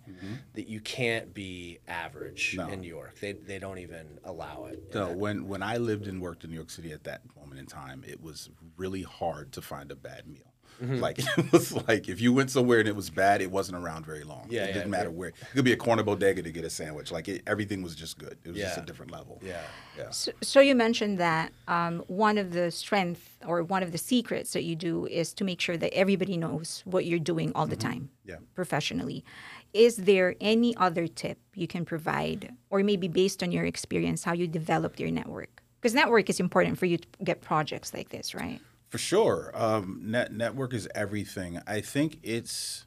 that 0.55 0.67
you 0.67 0.81
can't 0.81 1.35
be 1.35 1.79
average 1.87 2.55
No. 2.57 2.69
in 2.69 2.81
New 2.81 2.89
York 2.89 3.21
they, 3.21 3.33
they 3.33 3.59
don't 3.59 3.77
even 3.79 4.19
allow 4.25 4.65
it 4.65 4.95
No, 4.95 5.13
when 5.13 5.47
when 5.47 5.63
I 5.63 5.77
lived 5.77 6.07
and 6.07 6.23
worked 6.23 6.43
in 6.43 6.49
New 6.51 6.57
York 6.57 6.71
City 6.71 6.91
at 6.93 7.05
that 7.05 7.21
moment 7.37 7.61
in 7.61 7.67
time, 7.67 8.03
it 8.09 8.23
was 8.23 8.49
really 8.79 9.03
hard 9.03 9.53
to 9.53 9.61
find 9.63 9.91
a 9.93 9.95
bad 9.97 10.27
meal. 10.27 10.52
Mm-hmm. 10.81 11.01
Like 11.01 11.19
it 11.39 11.53
was 11.53 11.73
like 11.89 12.09
if 12.09 12.21
you 12.21 12.33
went 12.33 12.51
somewhere 12.51 12.79
and 12.81 12.89
it 12.89 12.97
was 12.97 13.11
bad, 13.11 13.43
it 13.43 13.51
wasn't 13.51 13.79
around 13.79 14.07
very 14.07 14.25
long. 14.25 14.47
Yeah, 14.49 14.65
it 14.65 14.69
yeah, 14.69 14.73
didn't 14.75 14.91
matter 14.91 15.11
yeah. 15.11 15.17
where. 15.17 15.29
It 15.31 15.55
could 15.55 15.65
be 15.65 15.73
a 15.73 15.77
corner 15.77 16.03
bodega 16.03 16.43
to 16.43 16.51
get 16.51 16.65
a 16.65 16.71
sandwich. 16.71 17.11
Like 17.11 17.29
it, 17.29 17.43
everything 17.47 17.83
was 17.83 17.95
just 17.95 18.19
good. 18.19 18.39
It 18.45 18.51
was 18.51 18.59
just 18.59 18.79
a 18.79 18.83
different 18.83 19.11
level. 19.13 19.41
yeah 19.45 19.61
yeah. 19.97 20.11
So, 20.11 20.33
so 20.41 20.61
you 20.61 20.75
mentioned 20.75 21.19
that 21.19 21.53
um, 21.69 22.03
one 22.07 22.39
of 22.39 22.53
the 22.53 22.71
strength 22.71 23.37
or 23.47 23.63
one 23.63 23.83
of 23.83 23.93
the 23.93 23.99
secrets 23.99 24.53
that 24.53 24.63
you 24.63 24.77
do 24.77 25.07
is 25.07 25.33
to 25.35 25.45
make 25.45 25.61
sure 25.61 25.77
that 25.77 25.93
everybody 25.93 26.37
knows 26.37 26.83
what 26.85 27.05
you're 27.05 27.19
doing 27.19 27.53
all 27.55 27.67
the 27.67 27.77
time 27.77 28.11
Yeah. 28.25 28.37
professionally. 28.55 29.25
Is 29.73 29.97
there 29.97 30.35
any 30.41 30.77
other 30.77 31.07
tip 31.07 31.39
you 31.55 31.67
can 31.67 31.85
provide, 31.85 32.55
or 32.71 32.83
maybe 32.83 33.09
based 33.09 33.43
on 33.43 33.53
your 33.53 33.65
experience, 33.65 34.25
how 34.25 34.33
you 34.35 34.47
developed 34.47 35.01
your 35.01 35.11
network? 35.11 35.63
Because 35.81 35.95
network 35.95 36.29
is 36.31 36.39
important 36.41 36.79
for 36.79 36.87
you 36.87 36.99
to 36.99 37.07
get 37.25 37.41
projects 37.41 37.93
like 37.93 38.11
this, 38.11 38.35
right? 38.35 38.61
For 38.93 38.99
sure. 38.99 39.51
Um, 39.55 40.03
net 40.05 40.35
network 40.35 40.75
is 40.75 40.87
everything. 40.95 41.59
I 41.67 41.81
think 41.81 42.19
it's. 42.23 42.85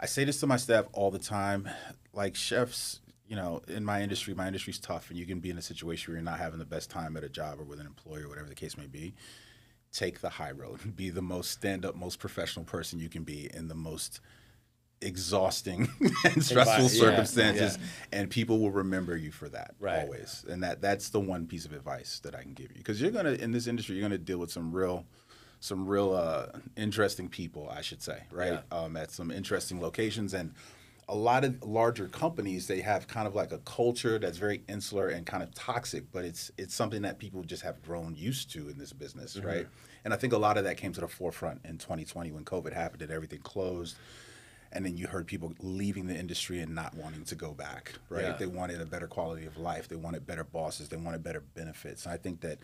I 0.00 0.06
say 0.06 0.24
this 0.24 0.40
to 0.40 0.46
my 0.46 0.56
staff 0.56 0.86
all 0.94 1.10
the 1.10 1.18
time. 1.18 1.68
Like 2.14 2.34
chefs, 2.34 3.00
you 3.28 3.36
know, 3.36 3.60
in 3.68 3.84
my 3.84 4.00
industry, 4.00 4.32
my 4.32 4.46
industry's 4.46 4.78
tough, 4.78 5.10
and 5.10 5.18
you 5.18 5.26
can 5.26 5.40
be 5.40 5.50
in 5.50 5.58
a 5.58 5.62
situation 5.62 6.10
where 6.10 6.16
you're 6.16 6.24
not 6.24 6.38
having 6.38 6.58
the 6.58 6.64
best 6.64 6.88
time 6.88 7.14
at 7.18 7.24
a 7.24 7.28
job 7.28 7.60
or 7.60 7.64
with 7.64 7.78
an 7.78 7.84
employer, 7.84 8.24
or 8.24 8.28
whatever 8.30 8.48
the 8.48 8.54
case 8.54 8.78
may 8.78 8.86
be. 8.86 9.12
Take 9.92 10.22
the 10.22 10.30
high 10.30 10.52
road. 10.52 10.96
Be 10.96 11.10
the 11.10 11.20
most 11.20 11.50
stand 11.50 11.84
up, 11.84 11.94
most 11.94 12.18
professional 12.20 12.64
person 12.64 12.98
you 12.98 13.10
can 13.10 13.22
be 13.22 13.50
in 13.52 13.68
the 13.68 13.74
most 13.74 14.20
exhausting 15.02 15.88
and 16.24 16.42
stressful 16.42 16.84
yeah, 16.84 16.88
circumstances 16.88 17.78
and 18.10 18.30
people 18.30 18.58
will 18.58 18.70
remember 18.70 19.14
you 19.14 19.30
for 19.30 19.48
that 19.50 19.74
Right. 19.78 20.02
always 20.02 20.46
and 20.48 20.62
that 20.62 20.80
that's 20.80 21.10
the 21.10 21.20
one 21.20 21.46
piece 21.46 21.66
of 21.66 21.72
advice 21.72 22.20
that 22.20 22.34
i 22.34 22.40
can 22.40 22.54
give 22.54 22.70
you 22.70 22.78
because 22.78 23.02
you're 23.02 23.10
gonna 23.10 23.32
in 23.32 23.50
this 23.50 23.66
industry 23.66 23.96
you're 23.96 24.02
gonna 24.02 24.16
deal 24.16 24.38
with 24.38 24.50
some 24.50 24.72
real 24.72 25.04
some 25.60 25.86
real 25.86 26.12
uh, 26.14 26.46
interesting 26.76 27.28
people 27.28 27.68
i 27.70 27.80
should 27.80 28.02
say 28.02 28.22
right? 28.30 28.60
Um, 28.70 28.96
at 28.96 29.10
some 29.10 29.30
interesting 29.30 29.80
locations 29.80 30.34
and 30.34 30.52
a 31.08 31.14
lot 31.14 31.44
of 31.44 31.62
larger 31.62 32.08
companies 32.08 32.66
they 32.66 32.80
have 32.80 33.06
kind 33.06 33.26
of 33.26 33.34
like 33.34 33.52
a 33.52 33.58
culture 33.58 34.18
that's 34.18 34.38
very 34.38 34.62
insular 34.68 35.08
and 35.08 35.26
kind 35.26 35.42
of 35.42 35.54
toxic 35.54 36.04
but 36.12 36.24
it's 36.24 36.50
it's 36.56 36.74
something 36.74 37.02
that 37.02 37.18
people 37.18 37.42
just 37.42 37.62
have 37.62 37.82
grown 37.82 38.14
used 38.16 38.50
to 38.52 38.68
in 38.68 38.78
this 38.78 38.92
business 38.92 39.36
right? 39.36 39.66
And 40.04 40.12
i 40.14 40.16
think 40.16 40.32
a 40.32 40.38
lot 40.38 40.56
of 40.58 40.64
that 40.64 40.76
came 40.76 40.92
to 40.92 41.00
the 41.00 41.08
forefront 41.08 41.60
in 41.64 41.78
2020 41.78 42.32
when 42.32 42.44
covid 42.44 42.72
happened 42.72 43.02
and 43.02 43.10
everything 43.10 43.40
closed 43.40 43.96
and 44.72 44.84
then 44.84 44.96
you 44.96 45.06
heard 45.06 45.26
people 45.26 45.52
leaving 45.60 46.06
the 46.08 46.16
industry 46.16 46.58
and 46.60 46.74
not 46.74 46.94
wanting 46.96 47.24
to 47.24 47.34
go 47.34 47.52
back 47.52 47.92
right? 48.08 48.22
Yeah. 48.24 48.32
they 48.32 48.46
wanted 48.46 48.80
a 48.80 48.86
better 48.86 49.06
quality 49.06 49.46
of 49.46 49.56
life. 49.56 49.86
They 49.88 49.96
wanted 49.96 50.26
better 50.26 50.42
bosses. 50.42 50.88
They 50.88 50.96
wanted 50.96 51.22
better 51.22 51.40
benefits. 51.54 52.06
And 52.06 52.12
i 52.14 52.16
think 52.16 52.40
that 52.40 52.58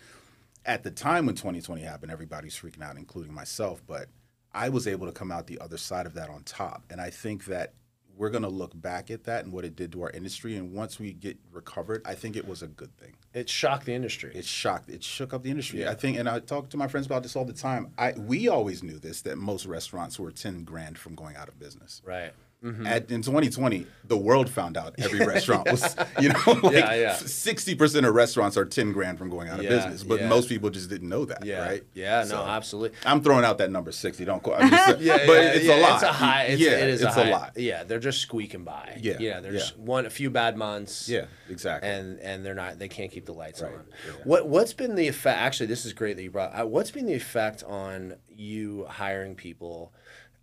at 0.67 0.83
the 0.83 0.91
time 0.91 1.27
when 1.27 1.35
2020 1.35 1.83
happened 1.83 2.13
everybody's 2.13 2.55
freaking 2.55 2.83
out 2.83 2.97
including 2.97 3.33
myself 3.33 3.83
but 3.87 4.09
i 4.53 4.69
was 4.69 4.87
able 4.87 5.07
to 5.07 5.13
come 5.13 5.31
out 5.31 5.47
the 5.47 5.59
other 5.61 5.77
side 5.77 6.07
of 6.07 6.15
that 6.15 6.29
on 6.31 6.43
top. 6.43 6.85
And 6.91 7.01
i 7.01 7.11
think 7.11 7.47
that 7.47 7.75
we're 8.17 8.31
going 8.31 8.43
to 8.43 8.51
look 8.51 8.79
back 8.79 9.11
at 9.11 9.25
that 9.25 9.45
and 9.45 9.53
what 9.53 9.65
it 9.65 9.75
did 9.75 9.93
to 9.93 10.03
our 10.03 10.11
industry. 10.11 10.55
And 10.57 10.75
once 10.75 10.99
we 11.01 11.13
get 11.13 11.39
recovered 11.51 12.03
i 12.05 12.15
think 12.15 12.37
it 12.37 12.47
was 12.47 12.63
a 12.63 12.67
good 12.67 12.95
thing. 12.99 13.15
It 13.33 13.49
shocked 13.49 13.87
the 13.87 13.95
industry. 13.95 14.33
It 14.35 14.45
shocked 14.45 14.91
it 14.91 15.03
shook 15.03 15.33
up 15.33 15.43
the 15.43 15.51
industry. 15.51 15.81
Yeah. 15.81 15.91
i 15.91 15.95
think 15.95 16.19
and 16.19 16.29
i 16.29 16.39
talk 16.41 16.69
to 16.71 16.77
my 16.77 16.89
friends 16.89 17.07
about 17.07 17.23
this 17.23 17.37
all 17.37 17.45
the 17.45 17.53
time. 17.53 17.93
I 17.97 18.13
we 18.13 18.49
always 18.49 18.83
knew 18.83 18.99
this 18.99 19.23
that 19.23 19.37
most 19.37 19.67
restaurants 19.67 20.19
were 20.19 20.31
10 20.31 20.65
grand 20.65 20.99
from 20.99 21.15
going 21.15 21.37
out 21.37 21.49
of 21.49 21.59
business. 21.59 22.03
Right 22.05 22.33
at, 22.63 23.11
in 23.11 23.23
2020, 23.23 23.87
the 24.05 24.17
world 24.17 24.51
found 24.51 24.77
out 24.77 24.95
every 24.99 25.25
restaurant 25.27 25.71
was, 25.71 25.97
you 26.21 26.29
know, 26.29 26.39
like 26.63 26.75
Yeah, 26.75 26.95
yeah. 26.95 27.15
60% 27.15 28.07
of 28.07 28.15
restaurants 28.15 28.57
are 28.57 28.65
10 28.65 28.93
grand 28.93 29.19
from 29.19 29.31
going 29.31 29.49
out 29.49 29.61
of 29.61 29.67
business. 29.67 30.03
But 30.03 30.21
yeah. 30.21 30.29
most 30.29 30.49
people 30.49 30.69
just 30.71 30.91
didn't 30.91 31.09
know 31.09 31.25
that, 31.25 31.45
yeah 31.45 31.67
right? 31.67 31.83
yeah 31.95 32.25
no 32.29 32.45
absolutely 32.45 32.97
I'm 33.05 33.23
throwing 33.23 33.45
out 33.45 33.59
that 33.59 33.71
number 33.71 33.93
60. 33.93 34.25
Don't 34.25 34.43
quote. 34.43 34.61
I'm 34.61 34.71
just, 34.71 35.01
yeah, 35.01 35.17
but 35.27 35.33
yeah, 35.33 35.53
it's 35.53 35.65
yeah, 35.65 35.75
a 35.75 35.81
lot. 35.81 35.95
It's 35.95 36.03
a 36.03 36.13
high. 36.13 36.45
It's, 36.45 36.61
yeah, 36.61 36.71
it 36.73 36.89
is 36.89 37.03
it's 37.03 37.17
a, 37.17 37.25
a, 37.25 37.31
lot. 37.31 37.53
Yeah, 37.57 37.85
they're 37.85 37.99
just 37.99 38.21
squeaking 38.21 38.65
by. 38.65 38.99
Yeah, 39.01 39.17
yeah. 39.19 39.41
There's 39.41 39.71
yeah. 39.71 39.83
one 39.85 40.07
a 40.07 40.11
few 40.11 40.31
bad 40.31 40.57
months. 40.57 41.09
Yeah, 41.09 41.27
exactly. 41.49 41.89
and 41.89 42.19
and 42.21 42.45
they're 42.45 42.55
not. 42.55 42.79
They 42.79 42.89
can't 42.89 43.11
keep 43.11 43.27
the 43.27 43.33
lights 43.33 43.63
Right, 43.63 43.73
on. 43.75 43.85
yeah. 44.07 44.13
What 44.25 44.49
what's 44.49 44.73
been 44.73 44.95
the 44.95 45.09
effect? 45.09 45.39
Actually, 45.39 45.67
this 45.67 45.85
is 45.85 45.93
great 45.93 46.17
that 46.17 46.23
you 46.23 46.31
brought. 46.31 46.59
Uh, 46.59 46.67
what's 46.67 46.91
been 46.91 47.07
the 47.07 47.15
effect 47.15 47.63
on 47.65 48.17
you 48.29 48.87
hiring 48.89 49.35
people? 49.35 49.93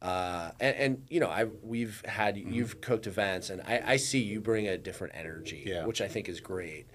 Uh, 0.02 0.52
and, 0.60 0.76
and 0.76 1.04
you 1.10 1.20
know, 1.20 1.30
I 1.30 1.46
we've 1.64 2.04
had 2.06 2.38
you've 2.38 2.82
cooked 2.82 3.08
events, 3.08 3.50
and 3.50 3.62
I, 3.62 3.82
I 3.86 3.98
see 3.98 4.20
you 4.20 4.40
bring 4.42 4.68
a 4.68 4.78
different 4.78 5.14
energy, 5.16 5.64
Yeah. 5.66 5.86
which 5.86 6.02
I 6.02 6.08
think 6.08 6.30
is 6.30 6.40
great. 6.40 6.86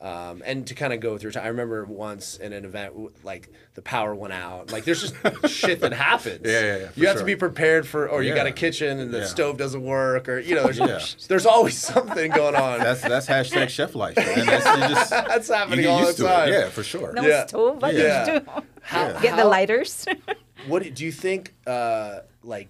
Um, 0.00 0.42
and 0.44 0.66
to 0.66 0.74
kind 0.74 0.92
of 0.92 0.98
go 0.98 1.16
through, 1.16 1.30
time, 1.30 1.44
I 1.44 1.48
remember 1.48 1.84
once 1.84 2.36
in 2.36 2.52
an 2.52 2.64
event, 2.64 3.24
like 3.24 3.50
the 3.74 3.82
power 3.82 4.12
went 4.16 4.32
out. 4.32 4.72
Like 4.72 4.84
there's 4.84 5.00
just 5.00 5.14
shit 5.48 5.78
that 5.80 5.92
happens. 5.92 6.40
Yeah, 6.44 6.60
yeah, 6.60 6.76
yeah, 6.78 6.88
You 6.96 7.06
have 7.06 7.18
to 7.18 7.24
be 7.24 7.36
prepared 7.36 7.86
for, 7.86 8.08
or 8.08 8.20
you 8.24 8.34
got 8.34 8.46
a 8.48 8.52
kitchen 8.52 8.98
and 8.98 9.12
the 9.12 9.18
Yeah. 9.20 9.26
stove 9.26 9.58
doesn't 9.58 9.82
work, 9.84 10.28
or 10.28 10.40
you 10.40 10.56
know, 10.56 10.64
there's, 10.64 10.78
Yeah. 10.80 11.26
there's 11.28 11.46
always 11.46 11.78
something 11.78 12.32
going 12.32 12.56
on. 12.56 12.80
That's 12.80 13.00
that's 13.02 13.26
hashtag 13.28 13.68
chef 13.68 13.94
life, 13.94 14.16
man. 14.16 14.44
That's, 14.46 14.66
you 14.66 14.94
just, 14.94 15.10
That's 15.28 15.48
happening 15.48 15.82
get 15.82 15.88
all 15.90 16.04
the 16.12 16.24
time. 16.24 16.48
it. 16.48 16.52
Yeah, 16.52 16.68
for 16.70 16.82
sure. 16.82 17.12
No 17.12 17.22
Yeah. 17.22 17.46
stove, 17.46 17.80
what 17.80 17.94
Yeah. 17.94 18.24
did 18.24 18.34
you 18.34 18.40
do? 18.40 18.62
How, 18.82 19.20
Get 19.20 19.36
the 19.36 19.44
lighters. 19.44 20.06
What 20.68 20.82
do- 20.84 20.90
do 20.90 21.04
you 21.04 21.10
think? 21.12 21.54
Uh, 21.66 22.20
like, 22.42 22.68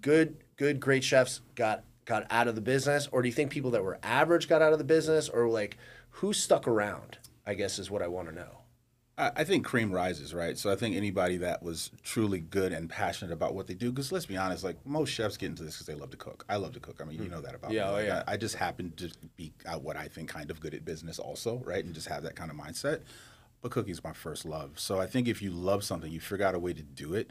good, 0.00 0.36
good, 0.56 0.80
great 0.80 1.04
chefs 1.04 1.40
got 1.54 1.84
got 2.04 2.26
out 2.30 2.48
of 2.48 2.54
the 2.56 2.60
business, 2.60 3.08
or 3.12 3.22
do 3.22 3.28
you 3.28 3.32
think 3.34 3.50
people 3.50 3.70
that 3.70 3.84
were 3.84 3.98
average 4.02 4.48
got 4.48 4.60
out 4.62 4.72
of 4.72 4.78
the 4.78 4.84
business, 4.84 5.28
or 5.28 5.48
like 5.48 5.78
who 6.10 6.32
stuck 6.32 6.66
around? 6.66 7.18
I 7.46 7.54
guess 7.54 7.78
is 7.78 7.90
what 7.90 8.02
I 8.02 8.08
want 8.08 8.28
to 8.28 8.34
know. 8.34 8.58
I 9.18 9.30
I 9.36 9.44
think 9.44 9.64
cream 9.64 9.92
rises, 9.92 10.32
right? 10.34 10.56
So 10.58 10.70
I 10.70 10.76
think 10.76 10.96
anybody 10.96 11.36
that 11.38 11.62
was 11.62 11.90
truly 12.02 12.40
good 12.40 12.72
and 12.72 12.88
passionate 12.88 13.32
about 13.32 13.54
what 13.54 13.66
they 13.66 13.74
do, 13.74 13.90
because 13.90 14.10
let's 14.12 14.26
be 14.26 14.36
honest, 14.36 14.64
like 14.64 14.84
most 14.86 15.10
chefs 15.10 15.36
get 15.36 15.46
into 15.46 15.62
this 15.62 15.74
because 15.74 15.86
they 15.86 15.94
love 15.94 16.10
to 16.10 16.16
cook. 16.16 16.44
I 16.48 16.56
love 16.56 16.72
to 16.72 16.80
cook. 16.80 17.00
I 17.00 17.04
mean, 17.04 17.22
you 17.22 17.28
know 17.28 17.40
that 17.40 17.54
about 17.54 17.72
Yeah, 17.72 17.86
me. 17.86 17.90
oh, 17.94 17.98
yeah. 17.98 18.22
I, 18.26 18.32
I 18.32 18.36
just 18.36 18.56
happen 18.56 18.92
to 18.96 19.10
be 19.36 19.52
uh, 19.66 19.78
what 19.78 19.96
I 19.96 20.08
think 20.08 20.28
kind 20.28 20.50
of 20.50 20.60
good 20.60 20.74
at 20.74 20.84
business, 20.84 21.18
also, 21.18 21.62
right? 21.64 21.84
And 21.84 21.94
just 21.94 22.08
have 22.08 22.22
that 22.24 22.36
kind 22.36 22.50
of 22.50 22.56
mindset. 22.56 23.00
But 23.60 23.70
cooking's 23.70 24.02
my 24.02 24.12
first 24.12 24.44
love. 24.44 24.80
So 24.80 25.00
I 25.00 25.06
think 25.06 25.28
if 25.28 25.40
you 25.40 25.50
love 25.50 25.84
something, 25.84 26.10
you 26.10 26.18
figure 26.20 26.44
out 26.46 26.54
a 26.56 26.58
way 26.58 26.72
to 26.72 26.82
do 26.82 27.14
it. 27.14 27.30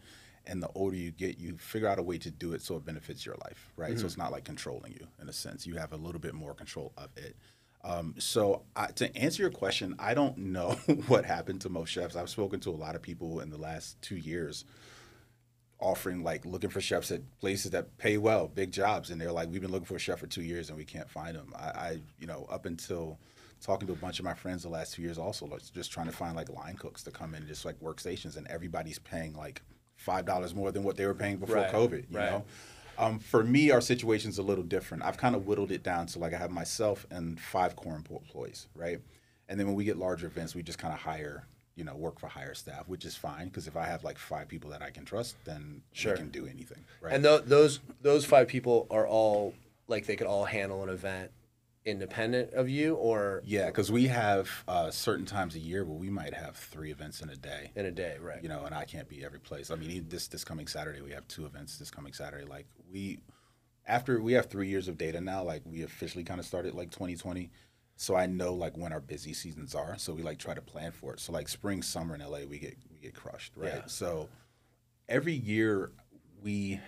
And 0.52 0.62
the 0.62 0.70
older 0.76 0.98
you 0.98 1.12
get, 1.12 1.40
you 1.40 1.58
figure 1.58 1.88
out 1.88 1.98
a 1.98 2.04
way 2.04 2.18
to 2.18 2.30
do 2.30 2.52
it 2.52 2.62
so 2.62 2.76
it 2.76 2.86
benefits 2.86 3.26
your 3.26 3.36
life, 3.46 3.72
right? 3.78 3.98
So 3.98 4.06
it's 4.06 4.18
not 4.18 4.34
like 4.34 4.44
controlling 4.44 4.92
you 4.92 5.08
in 5.22 5.30
a 5.30 5.34
sense. 5.34 5.66
You 5.66 5.76
have 5.76 5.94
a 5.94 5.96
little 5.96 6.20
bit 6.20 6.34
more 6.34 6.54
control 6.54 6.92
of 6.98 7.10
it. 7.16 7.38
Um, 7.86 8.16
so 8.20 8.64
I, 8.76 8.88
to 8.88 9.16
answer 9.16 9.44
your 9.44 9.52
question, 9.52 9.96
I 9.98 10.14
don't 10.14 10.38
know 10.38 10.72
what 11.08 11.24
happened 11.24 11.62
to 11.62 11.70
most 11.70 11.90
chefs. 11.90 12.18
I've 12.18 12.30
spoken 12.30 12.60
to 12.62 12.70
a 12.70 12.72
lot 12.72 12.96
of 12.96 13.02
people 13.02 13.40
in 13.40 13.50
the 13.50 13.58
last 13.58 14.00
two 14.02 14.18
years 14.18 14.66
offering 15.80 16.22
like 16.22 16.46
looking 16.46 16.70
for 16.70 16.80
chefs 16.80 17.12
at 17.12 17.22
places 17.40 17.72
that 17.72 17.98
pay 17.98 18.18
well, 18.18 18.48
big 18.48 18.72
jobs, 18.72 19.10
and 19.10 19.20
they're 19.20 19.32
like, 19.32 19.50
we've 19.50 19.62
been 19.62 19.72
looking 19.72 19.86
for 19.86 19.96
a 19.96 20.00
chef 20.00 20.20
for 20.20 20.28
two 20.28 20.44
years 20.44 20.70
and 20.70 20.78
we 20.78 20.86
can't 20.86 21.10
find 21.10 21.36
them. 21.36 21.54
I, 21.56 21.66
I 21.66 22.00
you 22.20 22.28
know, 22.28 22.46
up 22.52 22.66
until 22.66 23.18
talking 23.62 23.88
to 23.88 23.94
a 23.94 23.98
bunch 23.98 24.20
of 24.20 24.26
my 24.26 24.34
friends 24.34 24.64
the 24.64 24.70
last 24.70 24.94
two 24.94 25.02
years, 25.02 25.18
also 25.18 25.46
like, 25.48 25.62
just 25.74 25.92
trying 25.92 26.08
to 26.08 26.12
find 26.12 26.36
like 26.36 26.50
line 26.50 26.76
cooks 26.76 27.04
to 27.04 27.12
come 27.12 27.34
in, 27.34 27.48
just 27.48 27.66
like 27.66 27.80
workstations, 27.80 28.38
and 28.38 28.48
everybody's 28.48 29.00
paying 29.00 29.34
like 29.34 29.62
five 30.02 30.26
dollars 30.26 30.54
more 30.56 30.72
than 30.72 30.84
what 30.84 30.98
they 30.98 31.06
were 31.06 31.14
paying 31.14 31.38
before 31.38 31.58
Right, 31.58 31.72
COVID. 31.72 32.06
You 32.12 32.18
right. 32.18 32.32
know, 32.32 32.46
um, 32.98 33.20
for 33.20 33.44
me, 33.44 33.72
our 33.72 33.82
situation's 33.82 34.38
a 34.38 34.44
little 34.44 34.64
different. 34.64 35.04
I've 35.04 35.18
kind 35.18 35.36
of 35.36 35.46
whittled 35.48 35.72
it 35.72 35.84
down 35.84 36.08
to 36.08 36.20
like 36.20 36.34
I 36.34 36.38
have 36.38 36.52
myself 36.52 37.06
and 37.12 37.40
five 37.40 37.76
core 37.76 37.96
employees, 37.96 38.68
right? 38.76 39.00
And 39.48 39.60
then 39.60 39.68
when 39.68 39.76
we 39.76 39.84
get 39.86 39.98
larger 39.98 40.28
events, 40.28 40.56
we 40.56 40.64
just 40.64 40.78
kind 40.80 40.94
of 40.94 41.00
hire, 41.00 41.46
you 41.76 41.84
know, 41.84 41.96
work 41.96 42.20
for 42.20 42.28
hire 42.28 42.54
staff, 42.54 42.88
which 42.88 43.06
is 43.06 43.16
fine 43.16 43.48
because 43.48 43.68
if 43.68 43.76
I 43.76 43.86
have 43.86 44.04
like 44.04 44.18
five 44.18 44.48
people 44.48 44.70
that 44.72 44.82
I 44.82 44.90
can 44.90 45.06
trust, 45.06 45.36
then 45.46 45.82
Sure. 45.94 46.16
can 46.16 46.30
do 46.30 46.46
anything, 46.48 46.84
right? 47.02 47.14
And 47.14 47.24
tho- 47.24 47.40
those 47.40 47.80
those 48.02 48.26
five 48.26 48.48
people 48.48 48.88
are 48.90 49.06
all 49.08 49.54
like 49.88 50.06
they 50.06 50.16
could 50.16 50.28
all 50.28 50.46
handle 50.46 50.84
an 50.84 50.90
event 50.90 51.32
independent 51.86 52.54
of 52.54 52.70
you 52.70 52.96
or 52.96 53.42
yeah, 53.44 53.68
because 53.68 53.92
we 53.92 54.08
have 54.08 54.50
uh, 54.68 54.92
certain 54.92 55.26
times 55.26 55.56
a 55.56 55.60
year 55.60 55.84
where 55.84 55.98
we 55.98 56.10
might 56.10 56.34
have 56.34 56.56
three 56.56 56.92
events 56.92 57.22
in 57.22 57.30
a 57.30 57.36
day. 57.36 57.72
in 57.76 57.86
a 57.86 57.92
day, 57.92 58.18
right? 58.22 58.42
you 58.42 58.50
know, 58.50 58.66
and 58.66 58.76
I 58.76 58.86
can't 58.86 59.10
be 59.10 59.26
every 59.26 59.40
place. 59.40 59.72
I 59.72 59.76
mean, 59.76 60.06
this 60.08 60.28
this 60.28 60.44
coming 60.44 60.68
Saturday, 60.68 61.02
we 61.02 61.12
have 61.12 61.28
two 61.28 61.46
events. 61.46 61.78
This 61.78 61.90
coming 61.90 62.14
Saturday, 62.14 62.46
like 62.46 62.68
we, 62.92 63.20
after 63.88 64.22
we 64.22 64.34
have 64.34 64.48
three 64.48 64.68
years 64.68 64.88
of 64.88 64.98
data 64.98 65.20
now, 65.20 65.44
like 65.44 65.64
we 65.66 65.82
officially 65.84 66.24
kind 66.24 66.40
of 66.40 66.46
started 66.46 66.76
like 66.76 66.92
2020. 66.92 67.50
So 67.96 68.16
I 68.16 68.26
know 68.26 68.54
like 68.54 68.78
when 68.78 68.94
our 68.94 69.00
busy 69.00 69.34
seasons 69.34 69.76
are. 69.76 69.98
So 69.98 70.14
we 70.14 70.24
like 70.24 70.40
try 70.40 70.54
to 70.54 70.62
plan 70.62 70.92
for 70.92 71.14
it. 71.14 71.20
So 71.20 71.32
like 71.32 71.48
spring, 71.48 71.82
summer 71.82 72.16
in 72.16 72.22
LA, 72.22 72.40
we 72.48 72.60
get 72.60 72.76
we 72.92 73.00
get 73.00 73.16
crushed, 73.16 73.54
right? 73.56 73.74
Yeah. 73.76 73.82
So 73.88 74.30
every 75.10 75.34
year 75.34 75.92
we 76.44 76.80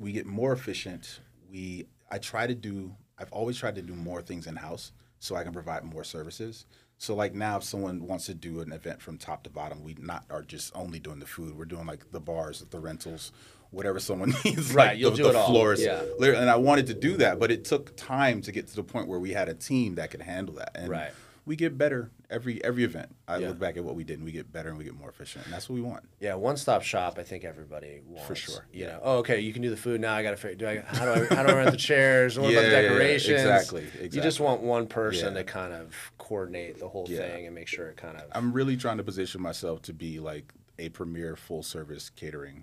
we 0.00 0.12
get 0.12 0.26
more 0.26 0.52
efficient. 0.52 1.20
We 1.50 1.86
I 2.10 2.18
try 2.18 2.48
to 2.48 2.54
do 2.54 2.94
I've 3.20 3.32
always 3.32 3.58
tried 3.58 3.74
to 3.76 3.82
do 3.82 3.94
more 3.94 4.22
things 4.22 4.46
in 4.46 4.56
house 4.56 4.92
so 5.18 5.36
I 5.36 5.44
can 5.44 5.52
provide 5.52 5.84
more 5.84 6.04
services. 6.04 6.66
So 6.98 7.14
like 7.14 7.34
now 7.34 7.58
if 7.58 7.64
someone 7.64 8.06
wants 8.06 8.26
to 8.26 8.34
do 8.34 8.60
an 8.60 8.72
event 8.72 9.00
from 9.00 9.18
top 9.18 9.44
to 9.44 9.50
bottom, 9.50 9.82
we 9.84 9.94
not 9.98 10.24
are 10.30 10.42
just 10.42 10.74
only 10.74 10.98
doing 10.98 11.18
the 11.18 11.26
food. 11.26 11.56
We're 11.56 11.64
doing 11.64 11.86
like 11.86 12.10
the 12.10 12.20
bars, 12.20 12.64
the 12.70 12.80
rentals, 12.80 13.32
whatever 13.70 14.00
someone 14.00 14.34
needs. 14.44 14.72
Right, 14.72 14.88
like 14.88 14.98
you'll 14.98 15.12
the, 15.12 15.16
do 15.18 15.22
the 15.24 15.30
it 15.30 15.36
all, 15.36 15.52
yeah. 15.78 16.02
And 16.40 16.50
I 16.50 16.56
wanted 16.56 16.86
to 16.88 16.94
do 16.94 17.16
that, 17.18 17.38
but 17.38 17.50
it 17.50 17.64
took 17.64 17.96
time 17.96 18.42
to 18.42 18.52
get 18.52 18.68
to 18.68 18.76
the 18.76 18.82
point 18.82 19.08
where 19.08 19.18
we 19.18 19.32
had 19.32 19.48
a 19.48 19.54
team 19.54 19.94
that 19.96 20.10
could 20.10 20.22
handle 20.22 20.54
that. 20.56 20.72
And 20.74 20.88
Right. 20.88 21.12
We 21.50 21.56
get 21.56 21.76
better 21.76 22.12
every 22.30 22.62
every 22.62 22.84
event. 22.84 23.12
I 23.26 23.38
Yeah. 23.38 23.48
look 23.48 23.58
back 23.58 23.76
at 23.76 23.82
what 23.82 23.96
we 23.96 24.04
did 24.04 24.18
and 24.18 24.24
we 24.24 24.30
get 24.30 24.52
better 24.52 24.68
and 24.68 24.78
we 24.78 24.84
get 24.84 24.94
more 24.94 25.08
efficient. 25.08 25.44
And 25.46 25.52
that's 25.52 25.68
what 25.68 25.74
we 25.74 25.80
want. 25.80 26.04
Yeah, 26.20 26.34
one 26.34 26.56
stop 26.56 26.82
shop. 26.82 27.18
I 27.18 27.24
think 27.24 27.44
everybody 27.44 28.02
wants. 28.06 28.28
For 28.28 28.36
sure, 28.36 28.66
You 28.72 28.86
know, 28.86 29.00
oh, 29.02 29.16
okay, 29.18 29.40
you 29.40 29.52
can 29.52 29.60
do 29.60 29.68
the 29.68 29.76
food 29.76 30.00
now. 30.00 30.14
I 30.14 30.22
got 30.22 30.30
to 30.30 30.36
figure. 30.36 30.54
Do 30.54 30.68
I? 30.68 30.78
How 30.96 31.06
do 31.06 31.10
I? 31.28 31.34
How 31.34 31.42
do 31.42 31.48
I 31.52 31.56
rent 31.56 31.72
the 31.72 31.76
chairs? 31.76 32.38
What 32.38 32.50
about 32.52 32.60
the 32.62 32.68
yeah, 32.70 32.80
yeah, 32.82 32.88
decorations? 32.88 33.40
exactly, 33.40 33.84
You 34.00 34.20
just 34.22 34.38
want 34.38 34.60
one 34.60 34.86
person 34.86 35.34
Yeah. 35.34 35.40
to 35.40 35.44
kind 35.44 35.72
of 35.74 35.92
coordinate 36.18 36.78
the 36.78 36.88
whole 36.88 37.06
Yeah. 37.08 37.18
thing 37.18 37.46
and 37.46 37.54
make 37.54 37.66
sure 37.66 37.88
it 37.88 37.96
kind 37.96 38.16
of. 38.16 38.22
I'm 38.30 38.52
really 38.52 38.76
trying 38.76 38.98
to 38.98 39.02
position 39.04 39.40
myself 39.42 39.82
to 39.82 39.92
be 39.92 40.20
like 40.20 40.52
a 40.78 40.90
premier 40.90 41.34
full 41.34 41.64
service 41.64 42.10
catering 42.10 42.62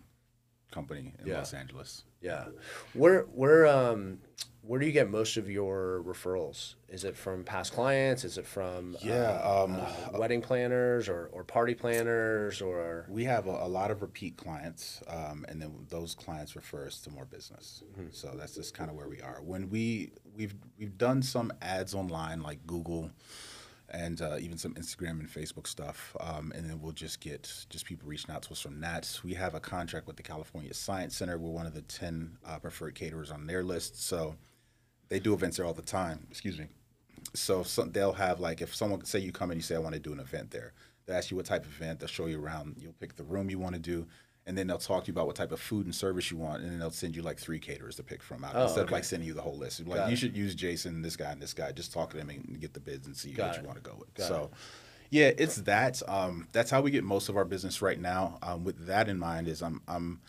company 0.72 1.14
in 1.20 1.28
Yeah. 1.28 1.40
Los 1.40 1.54
Angeles. 1.54 2.06
Yeah. 2.22 2.46
Where 2.94 3.24
where 3.24 3.66
um 3.68 4.20
where 4.68 4.82
do 4.82 4.86
you 4.86 4.92
get 4.92 5.10
most 5.10 5.38
of 5.38 5.50
your 5.50 6.04
referrals? 6.06 6.76
Is 6.90 7.06
it 7.06 7.16
from 7.16 7.46
past 7.46 7.72
clients? 7.72 8.26
Is 8.26 8.38
it 8.38 8.46
from 8.46 8.98
Yeah, 9.02 9.40
uh, 9.42 9.64
um, 9.64 9.80
uh, 9.80 10.18
wedding 10.20 10.42
planners 10.42 11.08
or, 11.08 11.30
or 11.32 11.46
party 11.46 11.74
planners 11.74 12.62
or 12.62 13.06
We 13.08 13.24
have 13.24 13.48
a, 13.48 13.52
a 13.52 13.68
lot 13.68 13.92
of 13.92 14.02
repeat 14.02 14.36
clients, 14.36 15.02
um, 15.08 15.46
and 15.48 15.62
then 15.62 15.74
those 15.88 16.16
clients 16.16 16.56
refer 16.58 16.86
us 16.86 17.00
to 17.02 17.10
more 17.10 17.24
business. 17.24 17.84
Mm-hmm. 17.94 18.08
So 18.12 18.36
that's 18.38 18.56
just 18.56 18.74
kind 18.74 18.90
of 18.90 18.98
where 18.98 19.08
we 19.08 19.22
are. 19.22 19.42
When 19.42 19.70
we 19.70 20.12
we've 20.36 20.56
we've 20.78 20.98
done 20.98 21.22
some 21.22 21.54
ads 21.62 21.96
online 21.96 22.42
like 22.42 22.68
Google, 22.68 23.12
and 23.90 24.22
uh, 24.22 24.38
even 24.40 24.58
some 24.58 24.74
Instagram 24.74 25.20
and 25.20 25.30
Facebook 25.30 25.68
stuff, 25.68 26.16
um, 26.20 26.52
and 26.56 26.70
then 26.70 26.82
we'll 26.82 26.92
just 26.92 27.22
get 27.22 27.66
just 27.70 27.86
people 27.86 28.08
reaching 28.08 28.34
out 28.34 28.42
to 28.44 28.52
us 28.52 28.62
from 28.62 28.82
that. 28.82 29.20
We 29.24 29.34
have 29.36 29.56
a 29.56 29.60
contract 29.60 30.08
with 30.08 30.18
the 30.18 30.24
California 30.24 30.74
Science 30.74 31.16
Center. 31.16 31.38
We're 31.38 31.52
one 31.52 31.66
of 31.66 31.74
the 31.74 31.82
ten 31.84 32.38
uh, 32.46 32.60
preferred 32.60 32.96
caterers 32.96 33.32
on 33.32 33.48
their 33.48 33.64
list. 33.64 34.04
So 34.04 34.36
they 35.10 35.20
do 35.20 35.34
events 35.34 35.58
there 35.58 35.66
all 35.66 35.74
the 35.74 35.82
time. 35.82 36.28
Excuse 36.30 36.60
me. 36.60 36.68
So 37.34 37.64
some, 37.64 37.92
they'll 37.92 38.14
have 38.14 38.40
like 38.40 38.62
if 38.62 38.76
someone 38.76 39.04
say 39.06 39.20
you 39.20 39.32
come 39.32 39.52
and 39.52 39.58
you 39.58 39.64
say 39.64 39.76
I 39.76 39.80
want 39.80 39.94
to 39.96 40.00
do 40.02 40.14
an 40.14 40.20
event 40.20 40.52
there, 40.52 40.74
they'll 41.06 41.18
ask 41.18 41.32
you 41.32 41.38
what 41.38 41.46
type 41.46 41.66
of 41.66 41.72
event. 41.72 42.00
They'll 42.00 42.08
show 42.08 42.26
you 42.26 42.44
around. 42.44 42.76
You'll 42.80 42.94
pick 42.94 43.16
the 43.16 43.24
room 43.24 43.50
you 43.50 43.60
want 43.60 43.76
to 43.76 43.82
do, 43.82 44.06
and 44.48 44.58
then 44.58 44.66
they'll 44.66 44.80
talk 44.80 45.04
to 45.04 45.08
you 45.10 45.14
about 45.14 45.28
what 45.28 45.36
type 45.36 45.52
of 45.52 45.60
food 45.60 45.86
and 45.86 45.94
service 45.94 46.32
you 46.32 46.38
want, 46.38 46.64
and 46.64 46.72
then 46.72 46.80
they'll 46.80 46.90
send 46.90 47.16
you 47.16 47.22
like 47.22 47.38
three 47.38 47.60
caterers 47.60 47.98
to 47.98 48.04
pick 48.04 48.24
from 48.24 48.44
out 48.44 48.54
Oh, 48.56 48.64
instead 48.64 48.86
of 48.86 48.92
like 48.92 49.04
sending 49.04 49.28
you 49.28 49.36
the 49.36 49.42
whole 49.42 49.58
list. 49.58 49.86
Like 49.86 49.98
Got 50.00 50.08
you 50.08 50.14
it. 50.14 50.18
should 50.20 50.36
use 50.36 50.56
Jason, 50.56 51.02
this 51.04 51.16
guy, 51.16 51.32
and 51.32 51.40
this 51.42 51.54
guy. 51.54 51.72
Just 51.74 51.94
talk 51.94 52.10
to 52.12 52.18
them 52.18 52.30
and 52.32 52.60
get 52.60 52.74
the 52.74 52.80
bids 52.80 53.06
and 53.06 53.16
see 53.16 53.34
Got 53.34 53.48
what 53.50 53.56
it. 53.58 53.62
you 53.62 53.68
want 53.68 53.84
to 53.84 53.90
go 53.90 53.96
with. 54.00 54.14
Got 54.16 54.28
so. 54.28 54.50
Yeah, 55.10 55.32
it's 55.38 55.58
that. 55.58 56.02
Um, 56.10 56.48
that's 56.52 56.72
how 56.72 56.82
we 56.82 56.92
get 56.92 57.04
most 57.04 57.30
of 57.30 57.38
our 57.38 57.46
business 57.46 57.82
right 57.82 58.00
now. 58.00 58.40
Um, 58.42 58.64
with 58.64 58.88
that 58.88 59.08
in 59.08 59.18
mind, 59.20 59.48
is 59.48 59.62
I'm, 59.62 59.82
I'm 59.88 60.20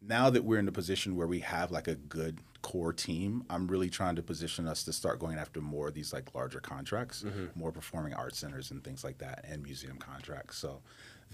now 0.00 0.30
that 0.30 0.44
we're 0.44 0.58
in 0.58 0.64
the 0.66 0.72
position 0.72 1.16
where 1.16 1.26
we 1.26 1.40
have 1.40 1.70
like 1.70 1.86
a 1.88 1.94
good 1.96 2.38
core 2.62 2.92
team, 2.92 3.44
I'm 3.50 3.66
really 3.66 3.90
trying 3.90 4.16
to 4.16 4.22
position 4.22 4.66
us 4.68 4.84
to 4.84 4.92
start 4.92 5.18
going 5.18 5.36
after 5.36 5.60
more 5.60 5.88
of 5.88 5.94
these 5.94 6.12
like 6.12 6.34
larger 6.34 6.60
contracts, 6.60 7.24
more 7.54 7.72
performing 7.72 8.14
arts 8.14 8.38
centers 8.38 8.70
and 8.70 8.82
things 8.84 9.02
like 9.04 9.18
that, 9.18 9.44
and 9.48 9.62
museum 9.62 9.96
contracts. 9.98 10.58
So 10.58 10.80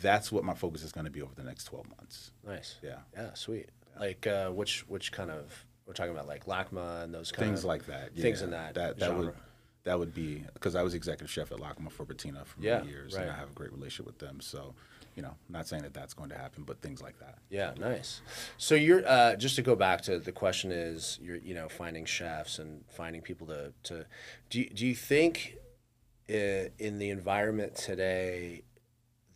that's 0.00 0.30
what 0.32 0.44
my 0.44 0.54
focus 0.54 0.82
is 0.82 0.92
going 0.92 1.04
to 1.06 1.11
be 1.11 1.22
over 1.22 1.34
the 1.34 1.42
next 1.44 1.64
12 1.64 1.88
months. 1.98 2.32
nice? 2.46 2.76
Yeah. 2.82 2.98
Yeah, 3.16 3.34
sweet. 3.34 3.68
Like 3.98 4.26
uh, 4.26 4.50
which 4.50 4.80
which 4.88 5.11
kind 5.12 5.30
of 5.30 5.66
we're 5.87 5.92
talking 5.94 6.12
about 6.12 6.28
like 6.28 6.46
LACMA 6.46 7.02
and 7.04 7.12
those 7.14 7.32
kind 7.32 7.44
of 7.44 7.48
Things 7.48 7.61
of 7.61 7.64
like 7.66 7.87
that. 7.87 8.14
things 8.14 8.40
yeah. 8.40 8.44
in 8.44 8.50
that 8.52 8.74
that 8.74 8.98
that 8.98 9.06
genre. 9.06 9.26
would 9.26 9.34
that 9.84 9.98
would 9.98 10.14
be 10.14 10.44
because 10.54 10.74
I 10.76 10.82
was 10.82 10.94
executive 10.94 11.30
chef 11.30 11.50
at 11.50 11.58
Lacma 11.58 11.90
for 11.90 12.04
Patina 12.04 12.44
for 12.44 12.61
Yeah, 12.61 12.78
many 12.78 12.90
years, 12.90 13.14
right. 13.14 13.22
and 13.22 13.30
I 13.30 13.34
have 13.37 13.50
a 13.50 13.54
great 13.54 13.72
relationship 13.72 14.06
with 14.06 14.18
them. 14.18 14.38
So, 14.40 14.74
you 15.16 15.22
know, 15.22 15.34
not 15.48 15.66
saying 15.66 15.82
that 15.84 15.94
that's 15.94 16.12
going 16.14 16.28
to 16.28 16.37
happen, 16.37 16.64
but 16.64 16.80
things 16.82 17.00
like 17.00 17.18
that. 17.20 17.38
Yeah, 17.48 17.72
nice. 17.78 18.20
So 18.58 18.74
you're 18.74 19.02
uh, 19.08 19.34
just 19.37 19.56
to 19.56 19.62
go 19.62 19.74
back 19.74 20.02
to 20.02 20.18
the 20.18 20.32
question 20.32 20.70
is 20.72 21.18
you're 21.22 21.37
you 21.37 21.54
know 21.54 21.68
finding 21.68 22.04
chefs 22.04 22.58
and 22.58 22.84
finding 22.88 23.20
people 23.22 23.46
to 23.48 23.72
to 23.84 24.04
do 24.50 24.61
you, 24.61 24.68
do 24.70 24.87
you 24.87 24.94
think 24.94 25.56
uh, 26.30 26.68
in 26.78 26.98
the 26.98 27.08
environment 27.11 27.74
today 27.74 28.62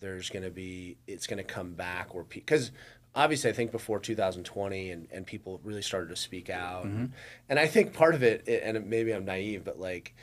there's 0.03 0.29
going 0.29 0.43
to 0.43 0.51
be 0.51 0.99
it's 1.07 1.27
going 1.27 1.39
to 1.39 1.45
come 1.45 1.73
back 1.73 2.15
or 2.15 2.25
because 2.25 2.71
obviously 3.15 3.49
I 3.49 3.53
think 3.55 3.73
before 3.73 3.99
2020 3.99 4.91
and, 4.91 5.09
and 5.11 5.27
people 5.27 5.61
really 5.65 5.81
started 5.83 6.11
to 6.11 6.17
speak 6.17 6.51
out 6.51 6.85
and 6.85 7.59
I 7.59 7.67
think 7.67 7.95
part 7.95 8.15
of 8.15 8.23
it 8.23 8.47
and 8.47 8.87
maybe 8.87 9.13
I'm 9.15 9.25
naive 9.25 9.65
but 9.65 9.79
like 9.81 10.15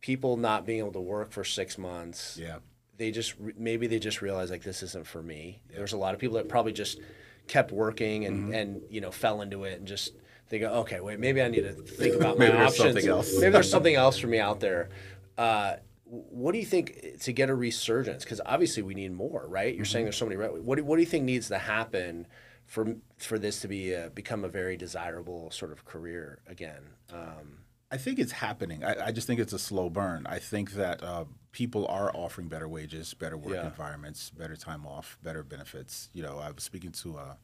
people 0.00 0.36
not 0.38 0.64
being 0.64 0.78
able 0.78 0.92
to 0.92 1.00
work 1.00 1.30
for 1.32 1.44
six 1.44 1.76
months 1.76 2.38
Yeah. 2.40 2.56
they 2.96 3.10
just 3.10 3.34
maybe 3.58 3.86
they 3.86 3.98
just 3.98 4.22
realized 4.22 4.50
like 4.50 4.62
this 4.62 4.82
isn't 4.82 5.06
for 5.06 5.22
me. 5.22 5.60
There's 5.74 5.92
a 5.92 5.98
lot 5.98 6.14
of 6.14 6.20
people 6.20 6.36
that 6.36 6.48
probably 6.48 6.72
just 6.72 7.00
kept 7.48 7.72
working 7.72 8.24
and 8.26 8.44
Mm-hmm. 8.44 8.54
and 8.54 8.82
you 8.90 9.00
know 9.00 9.10
fell 9.10 9.42
into 9.42 9.64
it 9.64 9.78
and 9.78 9.86
just 9.88 10.12
they 10.50 10.58
go 10.58 10.68
okay 10.82 11.00
wait 11.00 11.18
maybe 11.18 11.42
I 11.42 11.48
need 11.48 11.62
to 11.62 11.72
think 11.72 12.14
about 12.20 12.38
my 12.38 12.46
Maybe 12.46 12.58
options. 12.58 12.94
maybe 13.40 13.50
there's 13.50 13.70
something 13.70 13.94
else 13.94 14.18
for 14.18 14.26
me 14.28 14.38
out 14.38 14.60
there. 14.60 14.88
Uh, 15.38 15.76
what 16.10 16.52
do 16.52 16.58
you 16.58 16.64
think 16.66 17.20
to 17.20 17.32
get 17.32 17.50
a 17.50 17.54
resurgence? 17.54 18.24
Because 18.24 18.40
obviously 18.44 18.82
we 18.82 18.94
need 18.94 19.12
more, 19.12 19.46
right? 19.48 19.74
You're 19.74 19.84
Mm-hmm. 19.84 19.92
saying 19.92 20.04
there's 20.06 20.16
so 20.16 20.26
many. 20.26 20.36
Right? 20.36 20.52
What 20.62 20.76
do, 20.76 20.84
what 20.84 20.96
do 20.96 21.02
you 21.02 21.06
think 21.08 21.24
needs 21.24 21.48
to 21.48 21.58
happen 21.58 22.26
for 22.66 22.96
for 23.18 23.38
this 23.38 23.60
to 23.60 23.68
be 23.68 23.92
a, 23.92 24.10
become 24.10 24.44
a 24.44 24.48
very 24.48 24.76
desirable 24.76 25.50
sort 25.50 25.70
of 25.72 25.84
career 25.84 26.40
again? 26.48 26.82
Um, 27.12 27.58
I 27.92 27.96
think 27.96 28.18
it's 28.18 28.32
happening. 28.32 28.84
I, 28.84 29.06
I 29.06 29.12
just 29.12 29.26
think 29.26 29.40
it's 29.40 29.52
a 29.52 29.58
slow 29.58 29.88
burn. 29.90 30.26
I 30.26 30.38
think 30.38 30.72
that 30.72 31.02
uh, 31.02 31.24
people 31.52 31.86
are 31.88 32.10
offering 32.14 32.48
better 32.48 32.68
wages, 32.68 33.14
better 33.14 33.36
work 33.36 33.54
Yeah. 33.54 33.66
environments, 33.66 34.30
better 34.30 34.56
time 34.56 34.86
off, 34.86 35.18
better 35.22 35.42
benefits. 35.42 36.08
You 36.12 36.22
know, 36.22 36.38
I 36.38 36.50
was 36.50 36.62
speaking 36.64 36.92
to 36.92 37.16
a, 37.18 37.36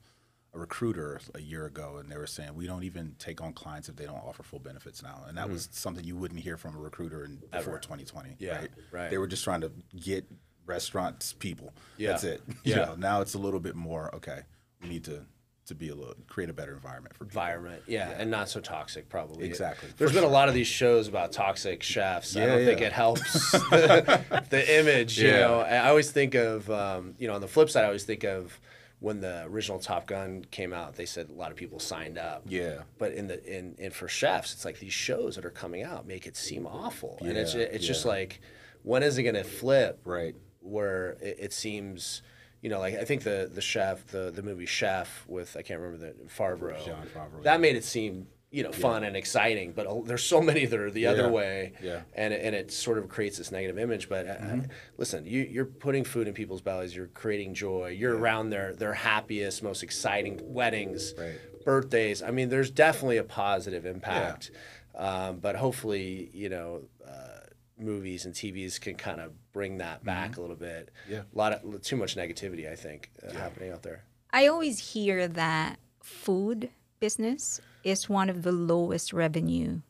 a 0.57 0.59
recruiter 0.59 1.21
a 1.35 1.40
year 1.40 1.66
ago, 1.66 1.99
and 1.99 2.11
they 2.11 2.16
were 2.16 2.27
saying 2.27 2.55
we 2.55 2.66
don't 2.66 2.83
even 2.85 3.14
take 3.19 3.40
on 3.42 3.53
clients 3.53 3.88
if 3.88 3.97
they 3.97 4.07
don't 4.07 4.23
offer 4.25 4.42
full 4.42 4.59
benefits 4.59 5.03
now, 5.03 5.23
and 5.29 5.37
that 5.38 5.49
was 5.49 5.69
something 5.73 6.05
you 6.05 6.16
wouldn't 6.16 6.40
hear 6.40 6.57
from 6.57 6.75
a 6.75 6.79
recruiter 6.79 7.25
in 7.25 7.37
before 7.53 7.75
Mm-hmm. 7.75 7.95
2020. 7.95 8.37
Yeah, 8.38 8.59
right? 8.59 8.71
right. 8.90 9.11
They 9.11 9.19
were 9.19 9.27
just 9.27 9.45
trying 9.45 9.61
to 9.61 9.71
get 9.95 10.25
restaurants 10.64 11.33
people. 11.35 11.73
Yeah. 11.97 12.11
That's 12.11 12.25
it. 12.25 12.42
You 12.64 12.73
Yeah. 12.75 12.77
know, 12.87 12.95
now 12.97 13.21
it's 13.21 13.35
a 13.35 13.38
little 13.38 13.61
bit 13.61 13.77
more. 13.77 14.12
Okay, 14.16 14.40
we 14.83 14.88
need 14.88 15.05
to 15.05 15.27
to 15.66 15.75
be 15.75 15.88
a 15.88 15.95
little 15.97 16.14
create 16.29 16.49
a 16.49 16.53
better 16.53 16.73
environment 16.75 17.12
for 17.12 17.25
people. 17.25 17.40
environment, 17.42 17.83
yeah, 17.88 18.11
and 18.16 18.31
not 18.31 18.49
so 18.49 18.61
toxic 18.61 19.09
probably. 19.09 19.45
Exactly, 19.47 19.88
There's 19.97 20.12
been 20.12 20.23
a 20.23 20.29
lot 20.29 20.49
of 20.49 20.55
these 20.55 20.69
shows 20.69 21.09
about 21.09 21.33
toxic 21.33 21.83
chefs. 21.83 22.37
I 22.37 22.40
Yeah, 22.40 22.47
don't 22.47 22.64
think 22.64 22.81
it 22.81 22.92
helps 22.92 23.51
the, 23.51 24.45
the 24.49 24.79
image. 24.81 25.19
You 25.21 25.33
know, 25.33 25.61
I 25.61 25.88
always 25.88 26.11
think 26.12 26.35
of 26.37 26.71
um, 26.71 27.14
you 27.19 27.27
know 27.29 27.35
on 27.35 27.40
the 27.40 27.49
flip 27.49 27.69
side, 27.69 27.83
I 27.83 27.87
always 27.87 28.05
think 28.05 28.23
of 28.25 28.59
when 29.00 29.20
the 29.20 29.44
original 29.44 29.78
Top 29.78 30.06
Gun 30.06 30.44
came 30.50 30.72
out. 30.72 30.94
They 30.96 31.06
said 31.06 31.28
a 31.28 31.32
lot 31.32 31.50
of 31.50 31.56
people 31.56 31.78
signed 31.78 32.16
up. 32.18 32.44
Yeah. 32.48 32.82
But 32.98 33.12
in 33.12 33.28
the 33.28 33.44
in, 33.44 33.74
in 33.78 33.90
for 33.90 34.09
chefs, 34.09 34.52
it's 34.54 34.64
like 34.64 34.78
these 34.78 34.92
shows 34.92 35.37
that 35.37 35.44
are 35.44 35.50
coming 35.50 35.82
out 35.82 36.06
make 36.06 36.26
it 36.26 36.37
seem 36.37 36.66
awful, 36.66 37.18
and 37.20 37.37
it's 37.37 37.54
Yeah, 37.54 37.62
it's 37.62 37.87
just 37.87 38.04
like 38.06 38.40
when 38.82 39.02
is 39.02 39.18
it 39.18 39.22
going 39.24 39.35
to 39.35 39.44
flip? 39.44 40.00
Right. 40.04 40.35
where 40.61 41.16
it, 41.20 41.37
it 41.40 41.52
seems, 41.52 42.22
you 42.62 42.70
know, 42.70 42.78
like 42.78 42.94
I 42.94 43.04
think 43.04 43.22
the 43.22 43.50
the 43.52 43.61
chef, 43.61 44.06
the 44.09 44.30
the 44.30 44.42
movie 44.42 44.66
Chef 44.66 45.24
with 45.28 45.56
I 45.56 45.62
can't 45.62 45.80
remember 45.80 46.06
the 46.06 46.14
Favreau. 46.28 46.85
Jon 46.85 47.06
Favreau, 47.14 47.42
That 47.42 47.61
made 47.61 47.76
it 47.76 47.85
seem 47.85 48.26
you 48.50 48.62
know 48.62 48.72
fun 48.72 49.02
and 49.04 49.16
exciting, 49.16 49.72
but 49.72 50.06
there's 50.06 50.22
so 50.24 50.40
many 50.40 50.66
that 50.66 50.78
are 50.80 50.90
the 50.90 51.06
other 51.06 51.28
way, 51.28 51.72
Yeah. 51.82 52.02
and 52.14 52.32
it- 52.32 52.40
and 52.44 52.54
it 52.54 52.70
sort 52.70 52.96
of 52.98 53.09
creates 53.09 53.38
this 53.38 53.50
negative 53.50 53.78
image. 53.78 54.09
But 54.09 54.26
uh, 54.28 54.35
Mm-hmm. 54.37 54.61
listen, 54.98 55.26
you, 55.26 55.42
you're 55.42 55.64
putting 55.66 56.04
food 56.04 56.28
in 56.28 56.35
people's 56.35 56.61
bellies. 56.62 56.94
You're 56.94 57.09
creating 57.09 57.54
joy. 57.54 57.88
You're 57.88 58.16
around 58.16 58.50
their 58.50 58.74
their 58.74 58.94
happiest, 58.94 59.62
most 59.62 59.82
exciting 59.82 60.40
weddings, 60.42 61.12
Right. 61.18 61.35
birthdays. 61.64 62.22
I 62.22 62.30
mean, 62.30 62.48
there's 62.48 62.70
definitely 62.70 63.16
a 63.18 63.24
positive 63.24 63.85
impact. 63.85 64.50
Um, 64.94 65.38
but 65.40 65.56
hopefully, 65.56 66.30
you 66.32 66.48
know, 66.48 66.82
uh, 67.06 67.40
movies 67.78 68.24
and 68.24 68.32
TVs 68.35 68.80
can 68.80 68.94
kind 68.94 69.20
of 69.20 69.32
bring 69.52 69.78
that 69.78 70.02
back 70.04 70.38
a 70.38 70.40
little 70.40 70.56
bit. 70.56 70.90
Mm-hmm. 71.04 71.12
Yeah. 71.12 71.22
a 71.35 71.37
lot 71.38 71.52
of 71.52 71.82
too 71.82 71.96
much 71.96 72.16
negativity, 72.16 72.70
I 72.70 72.76
think, 72.76 73.11
uh, 73.26 73.32
happening 73.35 73.72
out 73.72 73.82
there. 73.82 74.04
I 74.30 74.46
always 74.46 74.92
hear 74.92 75.28
that 75.28 75.78
food 76.00 76.70
business 77.00 77.61
is 77.85 78.09
one 78.09 78.28
of 78.30 78.42
the 78.42 78.52
lowest 78.52 79.12
revenue. 79.12 79.80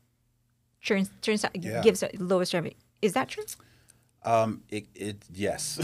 Turns 0.84 1.10
turns 1.20 1.44
out 1.44 1.50
Yeah. 1.56 1.82
gives 1.82 2.00
the 2.00 2.10
lowest 2.18 2.54
revenue. 2.54 2.74
Is 3.02 3.12
that 3.14 3.28
true? 3.28 3.44
Um, 4.24 4.62
it, 4.70 4.86
it 4.94 5.22
yes. 5.32 5.78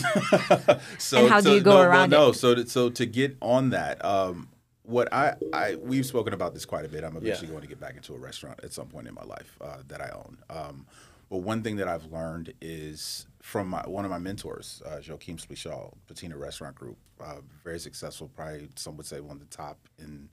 so, 0.99 1.19
And 1.19 1.29
how 1.29 1.41
do 1.41 1.53
you 1.53 1.61
go 1.61 1.71
no, 1.71 1.77
well, 1.77 1.85
around 1.85 2.11
no, 2.11 2.29
it? 2.31 2.35
so 2.35 2.55
to, 2.57 2.67
so 2.69 2.91
to 2.91 3.07
get 3.07 3.37
on 3.41 3.71
that, 3.71 4.05
um, 4.05 4.49
what 4.83 5.13
I, 5.13 5.35
I 5.53 5.77
we've 5.77 6.05
spoken 6.05 6.35
about 6.35 6.53
this 6.53 6.65
quite 6.65 6.85
a 6.85 6.89
bit. 6.89 7.05
I'm 7.05 7.17
eventually 7.17 7.47
Yeah. 7.47 7.53
going 7.53 7.63
to 7.63 7.69
get 7.69 7.79
back 7.79 7.95
into 7.97 8.15
a 8.15 8.19
restaurant 8.19 8.59
at 8.65 8.73
some 8.73 8.89
point 8.89 9.07
in 9.07 9.15
my 9.15 9.23
life 9.23 9.57
uh, 9.61 9.77
that 9.87 10.01
I 10.01 10.11
own. 10.11 10.39
Um, 10.51 10.87
but 11.31 11.39
one 11.39 11.63
thing 11.63 11.77
that 11.77 11.87
I've 11.89 12.07
learned 12.07 12.53
is 12.61 13.27
from 13.41 13.69
my, 13.69 13.83
one 13.87 14.05
of 14.05 14.11
my 14.11 14.19
mentors, 14.19 14.83
uh, 14.85 14.99
Joachim 15.01 15.37
Splichal, 15.37 15.95
Patina 16.09 16.37
Restaurant 16.37 16.75
Group, 16.75 16.99
uh, 17.21 17.37
very 17.63 17.79
successful, 17.79 18.29
probably 18.35 18.69
some 18.75 18.97
would 18.97 19.07
say 19.07 19.21
one 19.21 19.37
of 19.37 19.41
the 19.49 19.57
top 19.57 19.79
in 19.99 20.29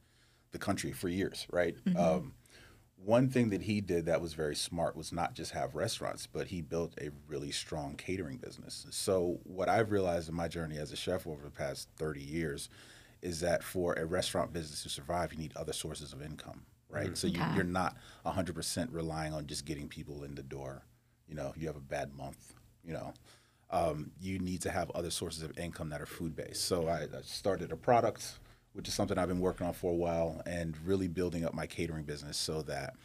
the 0.51 0.59
country 0.59 0.91
for 0.91 1.09
years, 1.09 1.47
right? 1.51 1.75
Um, 1.95 2.33
one 2.97 3.29
thing 3.29 3.49
that 3.49 3.61
he 3.63 3.79
did 3.81 4.05
that 4.07 4.21
was 4.21 4.33
very 4.33 4.55
smart 4.55 4.95
was 4.95 5.11
not 5.13 5.33
just 5.33 5.51
have 5.51 5.75
restaurants, 5.75 6.27
but 6.27 6.47
he 6.47 6.61
built 6.61 6.93
a 6.99 7.11
really 7.27 7.51
strong 7.51 7.95
catering 7.95 8.37
business. 8.37 8.85
So, 8.91 9.39
what 9.43 9.69
I've 9.69 9.91
realized 9.91 10.27
in 10.29 10.35
my 10.35 10.47
journey 10.47 10.77
as 10.77 10.91
a 10.91 10.95
chef 10.97 11.25
over 11.25 11.43
the 11.43 11.49
past 11.51 11.87
30 11.97 12.21
years 12.21 12.69
is 13.21 13.39
that 13.41 13.63
for 13.63 13.93
a 13.93 14.05
restaurant 14.05 14.53
business 14.53 14.83
to 14.83 14.89
survive, 14.89 15.31
you 15.33 15.39
need 15.39 15.53
other 15.55 15.73
sources 15.73 16.13
of 16.13 16.21
income, 16.21 16.65
right? 16.89 17.17
So, 17.17 17.27
you, 17.27 17.41
Okay. 17.41 17.53
you're 17.55 17.63
not 17.63 17.95
100% 18.25 18.89
relying 18.91 19.33
on 19.33 19.47
just 19.47 19.65
getting 19.65 19.87
people 19.87 20.23
in 20.23 20.35
the 20.35 20.43
door. 20.43 20.83
You 21.27 21.35
know, 21.35 21.53
you 21.55 21.67
have 21.67 21.77
a 21.77 21.81
bad 21.81 22.13
month, 22.15 22.53
you 22.83 22.93
know. 22.93 23.13
Um, 23.71 24.11
you 24.19 24.39
need 24.39 24.61
to 24.63 24.71
have 24.71 24.89
other 24.91 25.11
sources 25.11 25.43
of 25.43 25.57
income 25.57 25.89
that 25.89 26.01
are 26.01 26.05
food 26.07 26.35
based. 26.35 26.63
So, 26.65 26.87
I, 26.87 27.03
I 27.03 27.21
started 27.23 27.71
a 27.71 27.77
product 27.77 28.39
which 28.79 28.87
is 28.87 28.93
something 28.93 29.17
I've 29.17 29.27
been 29.27 29.41
working 29.41 29.67
on 29.67 29.73
for 29.73 29.91
a 29.91 29.95
while 29.95 30.41
and 30.45 30.73
really 30.85 31.09
building 31.09 31.43
up 31.43 31.53
my 31.53 31.67
catering 31.67 32.05
business 32.05 32.37
so 32.37 32.61
that 32.61 32.95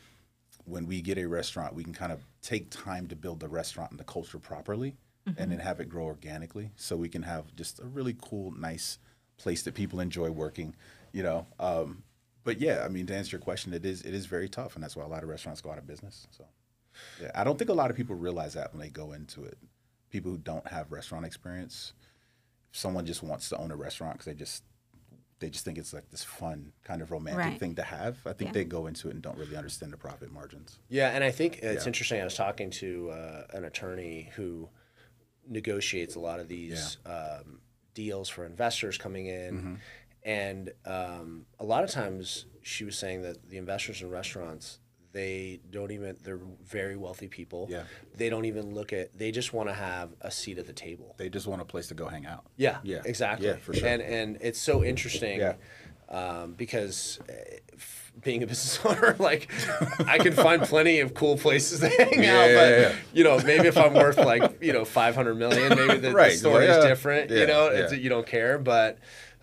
when 0.67 0.87
we 0.87 1.03
get 1.03 1.19
a 1.19 1.27
restaurant, 1.27 1.75
we 1.75 1.83
can 1.83 1.93
kind 1.93 2.13
of 2.13 2.25
take 2.43 2.71
time 2.71 3.09
to 3.09 3.17
build 3.17 3.41
the 3.41 3.49
restaurant 3.49 3.91
and 3.91 3.99
the 3.99 4.05
culture 4.05 4.39
properly 4.39 4.95
and 5.37 5.51
then 5.51 5.59
have 5.59 5.81
it 5.81 5.89
grow 5.89 6.05
organically 6.05 6.71
so 6.77 6.95
we 6.95 7.09
can 7.09 7.23
have 7.23 7.57
just 7.57 7.81
a 7.81 7.87
really 7.87 8.15
cool, 8.23 8.53
nice 8.53 9.01
place 9.37 9.63
that 9.63 9.75
people 9.75 9.99
enjoy 9.99 10.31
working, 10.31 10.77
you 11.11 11.25
know. 11.25 11.45
Um, 11.59 12.05
but 12.45 12.61
yeah, 12.61 12.85
I 12.85 12.89
mean, 12.89 13.07
to 13.07 13.17
answer 13.17 13.37
your 13.37 13.43
question, 13.43 13.75
it 13.75 13.85
is 13.85 14.03
it 14.03 14.15
is 14.15 14.27
very 14.27 14.49
tough, 14.49 14.77
and 14.77 14.85
that's 14.85 14.95
why 14.95 15.03
a 15.03 15.09
lot 15.09 15.25
of 15.25 15.29
restaurants 15.29 15.61
go 15.61 15.73
out 15.73 15.79
of 15.79 15.89
business. 15.89 16.29
So, 16.31 16.45
yeah, 17.21 17.33
I 17.35 17.43
don't 17.43 17.59
think 17.59 17.71
a 17.71 17.75
lot 17.75 17.91
of 17.91 17.97
people 17.97 18.15
realize 18.15 18.55
that 18.55 18.73
when 18.73 18.81
they 18.81 18.91
go 18.91 19.11
into 19.11 19.43
it. 19.43 19.59
People 20.11 20.31
who 20.31 20.39
don't 20.39 20.69
have 20.69 20.93
restaurant 20.93 21.27
experience, 21.27 21.95
if 22.71 22.79
someone 22.79 23.07
just 23.07 23.25
wants 23.25 23.49
to 23.49 23.57
own 23.57 23.73
a 23.73 23.77
restaurant 23.77 24.19
because 24.19 24.27
they 24.27 24.39
just 24.39 24.63
they 25.41 25.51
just 25.51 25.65
think 25.65 25.79
it's 25.79 25.93
like 25.93 26.11
this 26.11 26.23
fun 26.25 26.73
kind 26.85 27.03
of 27.03 27.11
romantic 27.11 27.45
Right. 27.45 27.59
thing 27.61 27.75
to 27.75 27.83
have. 27.83 28.19
I 28.27 28.33
think 28.33 28.49
Yeah. 28.49 28.53
they 28.53 28.65
go 28.65 28.87
into 28.87 29.09
it 29.09 29.15
and 29.15 29.23
don't 29.23 29.37
really 29.37 29.57
understand 29.57 29.93
the 29.93 29.97
profit 29.97 30.31
margins. 30.33 30.79
Yeah, 30.89 31.11
and 31.11 31.23
I 31.25 31.31
think 31.31 31.59
it's 31.59 31.85
Yeah. 31.85 31.87
interesting. 31.89 32.21
I 32.21 32.25
was 32.25 32.35
talking 32.37 32.71
to 32.71 33.11
uh, 33.11 33.47
an 33.53 33.65
attorney 33.65 34.31
who 34.37 34.69
negotiates 35.47 36.15
a 36.15 36.21
lot 36.21 36.41
of 36.41 36.49
these 36.49 36.99
um, 37.05 37.61
deals 37.95 38.29
for 38.29 38.45
investors 38.47 38.97
coming 38.99 39.27
in, 39.27 39.55
Mm-hmm. 39.59 39.75
and 40.25 40.73
um, 40.87 41.47
a 41.59 41.65
lot 41.65 41.85
of 41.85 41.91
times 41.91 42.47
she 42.63 42.85
was 42.85 42.97
saying 42.99 43.23
that 43.23 43.49
the 43.51 43.59
investors 43.59 44.01
in 44.03 44.09
restaurants 44.11 44.79
they 45.15 45.61
don't 45.71 45.93
even 45.93 46.17
they're 46.23 46.41
very 46.67 46.97
wealthy 46.97 47.29
people. 47.29 47.69
Yeah. 47.71 47.85
they 48.17 48.29
don't 48.29 48.45
even 48.45 48.75
look 48.75 48.93
at. 48.93 49.17
They 49.17 49.31
just 49.31 49.55
want 49.55 49.69
to 49.71 49.75
have 49.75 50.11
a 50.21 50.31
seat 50.31 50.59
at 50.59 50.67
the 50.67 50.73
table. 50.75 51.15
They 51.17 51.31
just 51.31 51.47
want 51.47 51.63
a 51.63 51.65
place 51.65 51.87
to 51.87 51.95
go 51.95 52.07
hang 52.09 52.27
out. 52.27 52.45
Yeah, 52.57 52.79
Yeah. 52.83 53.01
exactly. 53.07 53.47
Yeah, 53.47 53.57
for 53.57 53.73
sure. 53.73 53.89
And 53.89 54.03
and 54.03 54.37
it's 54.43 54.59
so 54.61 54.85
interesting, 54.85 55.39
Yeah. 55.41 55.55
um, 56.11 56.53
because 56.55 57.21
f- 57.73 58.13
being 58.21 58.43
a 58.43 58.47
business 58.47 58.79
owner, 58.85 59.15
like 59.19 59.51
I 60.07 60.19
can 60.19 60.33
find 60.35 60.63
plenty 60.63 60.99
of 61.01 61.15
cool 61.15 61.39
places 61.39 61.81
to 61.81 61.89
hang 62.05 62.23
Yeah, 62.23 62.39
out, 62.41 62.51
yeah, 62.51 62.55
but 62.57 62.71
yeah. 62.81 62.95
you 63.13 63.25
know, 63.25 63.39
maybe 63.39 63.69
if 63.69 63.77
I'm 63.77 63.95
worth 63.95 64.19
like 64.19 64.61
you 64.63 64.73
know 64.73 64.85
500 64.85 65.35
million, 65.37 65.69
maybe 65.77 65.99
the, 65.99 66.13
Right, 66.23 66.33
the 66.33 66.39
story 66.39 66.67
yeah. 66.67 66.79
is 66.79 66.85
different. 66.85 67.31
Yeah, 67.31 67.39
you 67.39 67.47
know, 67.47 67.69
it's, 67.69 67.93
you 67.95 68.11
don't 68.11 68.27
care, 68.27 68.59
but. 68.59 68.99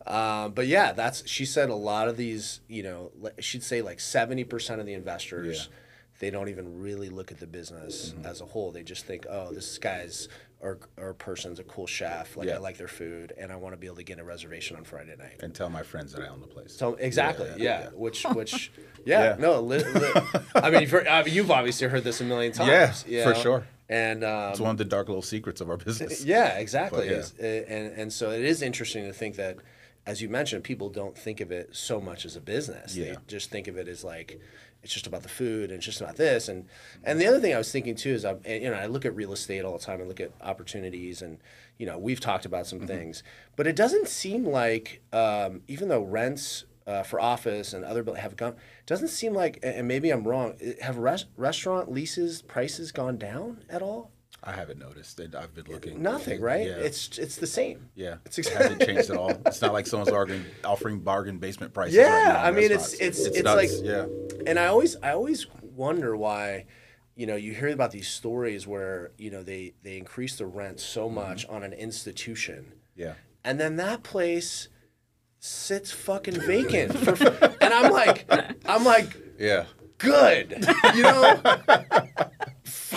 Um, 0.06 0.54
but 0.54 0.68
yeah, 0.68 0.94
that's 0.94 1.28
she 1.28 1.46
said 1.46 1.70
a 1.70 1.76
lot 1.76 2.08
of 2.08 2.18
these, 2.18 2.62
you 2.68 2.84
know, 2.84 3.12
she'd 3.40 3.64
say 3.64 3.82
like 3.82 4.00
70% 4.00 4.80
of 4.80 4.86
the 4.86 4.94
investors, 4.94 5.58
Yeah. 5.58 5.64
Mm-hmm. 5.64 5.74
they 6.20 6.30
don't 6.30 6.50
even 6.50 6.80
really 6.80 7.10
look 7.10 7.32
at 7.32 7.40
the 7.40 7.48
business 7.48 8.14
as 8.24 8.42
a 8.42 8.46
whole. 8.46 8.72
They 8.72 8.84
just 8.84 9.06
think, 9.06 9.26
oh, 9.30 9.52
this 9.54 9.78
guy's 9.78 10.28
or, 10.60 10.78
or 10.98 11.14
person's 11.16 11.60
a 11.60 11.64
cool 11.64 11.88
chef. 11.88 12.38
Like 12.38 12.48
Yeah. 12.48 12.56
I 12.56 12.58
like 12.60 12.78
their 12.78 12.88
food, 12.88 13.34
and 13.38 13.52
I 13.52 13.56
want 13.56 13.74
to 13.74 13.78
be 13.78 13.88
able 13.88 13.96
to 13.98 14.04
get 14.04 14.20
a 14.20 14.24
reservation 14.24 14.78
on 14.78 14.84
Friday 14.84 15.16
night. 15.18 15.40
And 15.42 15.54
tell 15.56 15.70
my 15.70 15.82
friends 15.84 16.14
that 16.14 16.22
I 16.24 16.28
own 16.28 16.40
the 16.40 16.46
place. 16.48 16.76
So 16.76 16.94
exactly, 16.96 17.48
yeah. 17.50 17.56
yeah, 17.58 17.80
yeah. 17.82 17.90
Which, 17.96 18.24
which, 18.36 18.72
yeah, 19.06 19.36
no. 19.40 19.60
Li, 19.62 19.80
li, 19.84 20.12
I 20.56 20.70
mean, 20.70 20.82
you've, 20.82 20.94
I 21.10 21.24
mean, 21.24 21.34
you've 21.34 21.50
obviously 21.50 21.88
heard 21.88 22.04
this 22.04 22.22
a 22.22 22.24
million 22.24 22.52
times. 22.54 23.04
Yeah, 23.08 23.18
you 23.20 23.24
for 23.24 23.36
sure. 23.40 23.68
And 23.90 24.24
um, 24.24 24.52
it's 24.52 24.60
one 24.60 24.70
of 24.72 24.78
the 24.78 24.86
dark 24.86 25.08
little 25.10 25.24
secrets 25.24 25.60
of 25.62 25.70
our 25.70 25.78
business. 25.78 26.24
yeah, 26.26 26.60
exactly. 26.60 27.10
But, 27.10 27.34
yeah. 27.40 27.46
Uh, 27.46 27.74
And 27.74 27.94
and 28.00 28.14
so 28.14 28.30
it 28.32 28.46
is 28.46 28.62
interesting 28.62 29.06
to 29.06 29.14
think 29.14 29.36
that, 29.38 29.58
as 30.06 30.22
you 30.22 30.30
mentioned, 30.30 30.64
people 30.64 30.90
don't 30.90 31.18
think 31.18 31.42
of 31.42 31.52
it 31.52 31.70
so 31.76 32.02
much 32.02 32.26
as 32.26 32.36
a 32.36 32.42
business. 32.42 32.96
They 32.96 33.16
just 33.28 33.50
think 33.52 33.68
of 33.68 33.78
it 33.78 33.88
as 33.88 34.04
like 34.04 34.40
it's 34.84 34.92
just 34.92 35.06
about 35.06 35.22
the 35.22 35.30
food 35.30 35.70
and 35.70 35.74
it's 35.78 35.86
just 35.86 36.02
about 36.02 36.16
this. 36.16 36.48
And 36.50 36.66
and 37.04 37.20
the 37.22 37.28
other 37.28 37.40
thing 37.40 37.54
I 37.54 37.58
was 37.58 37.72
thinking 37.72 37.96
too 37.96 38.10
is 38.12 38.26
I 38.26 38.36
you 38.46 38.70
know 38.70 38.76
I 38.78 38.88
look 38.88 39.06
at 39.06 39.16
real 39.16 39.32
estate 39.34 39.64
all 39.64 39.78
the 39.78 39.84
time. 39.86 40.02
I 40.02 40.06
look 40.06 40.20
at 40.20 40.32
opportunities 40.42 41.22
and 41.22 41.38
you 41.78 41.86
know 41.86 41.98
we've 41.98 42.20
talked 42.20 42.46
about 42.46 42.66
Mm-hmm. 42.66 42.80
some 42.80 42.88
things, 42.88 43.24
but 43.56 43.68
it 43.68 43.76
doesn't 43.76 44.08
seem 44.08 44.46
like 44.46 45.02
um, 45.14 45.62
even 45.68 45.88
though 45.90 46.02
rents. 46.02 46.66
Uh, 46.88 47.04
for 47.04 47.22
office 47.22 47.74
and 47.74 47.86
other 47.86 48.04
have 48.16 48.36
gone. 48.36 48.56
Doesn't 48.88 49.10
seem 49.10 49.36
like, 49.36 49.60
and 49.62 49.88
maybe 49.88 50.10
I'm 50.10 50.28
wrong. 50.28 50.56
Have 50.82 50.98
res- 50.98 51.26
restaurant 51.38 51.92
leases 51.92 52.42
prices 52.42 52.92
gone 52.92 53.18
down 53.20 53.64
at 53.70 53.84
all? 53.84 54.11
I 54.43 54.54
haven't 54.54 54.80
noticed. 54.80 55.19
it. 55.19 55.36
I've 55.36 55.54
been 55.54 55.65
looking. 55.67 56.01
Nothing, 56.01 56.41
right? 56.41 56.65
Yeah. 56.65 56.73
It's 56.77 57.17
it's 57.19 57.36
the 57.36 57.45
same. 57.47 57.89
yeah. 57.95 58.15
It's 58.25 58.38
it 58.39 58.47
exactly 58.47 58.63
hasn't 58.69 58.82
changed 58.88 59.10
at 59.12 59.17
all. 59.17 59.32
It's 59.45 59.62
not 59.62 59.71
like 59.73 59.86
someone's 59.86 60.10
offering, 60.12 60.45
offering 60.63 60.99
bargain 60.99 61.38
basement 61.38 61.73
prices. 61.73 61.95
Yeah, 61.95 62.10
right 62.10 62.34
now 62.34 62.43
I 62.45 62.51
mean, 62.51 62.65
it's- 62.65 62.91
restaurants. 63.01 63.19
it's- 63.19 63.38
it's 63.38 63.45
like- 63.45 63.69
yeah, 63.84 64.06
and 64.47 64.58
I 64.58 64.65
always 64.67 64.95
I 65.04 65.12
always 65.12 65.45
wonder 65.62 66.17
why, 66.17 66.65
you 67.15 67.27
know, 67.27 67.36
you 67.36 67.54
hear 67.54 67.69
about 67.69 67.91
these 67.91 68.08
stories 68.08 68.65
where 68.65 69.12
you 69.17 69.30
know 69.30 69.43
they 69.43 69.73
they 69.84 69.97
increase 69.97 70.36
the 70.38 70.45
rent 70.47 70.80
so 70.80 71.06
mm-hmm. 71.06 71.15
much 71.15 71.45
on 71.47 71.62
an 71.63 71.73
institution, 71.73 72.73
yeah. 72.95 73.13
and 73.43 73.60
then 73.60 73.75
that 73.75 74.01
place 74.01 74.69
sits 75.39 75.91
fucking 75.91 76.39
vacant, 76.41 76.97
for, 76.97 77.12
and 77.62 77.73
I'm 77.73 77.91
like, 77.91 78.25
I'm 78.65 78.84
like, 78.84 79.15
Yeah. 79.39 79.65
good, 79.97 80.65
you 80.95 81.04
know. 81.04 81.41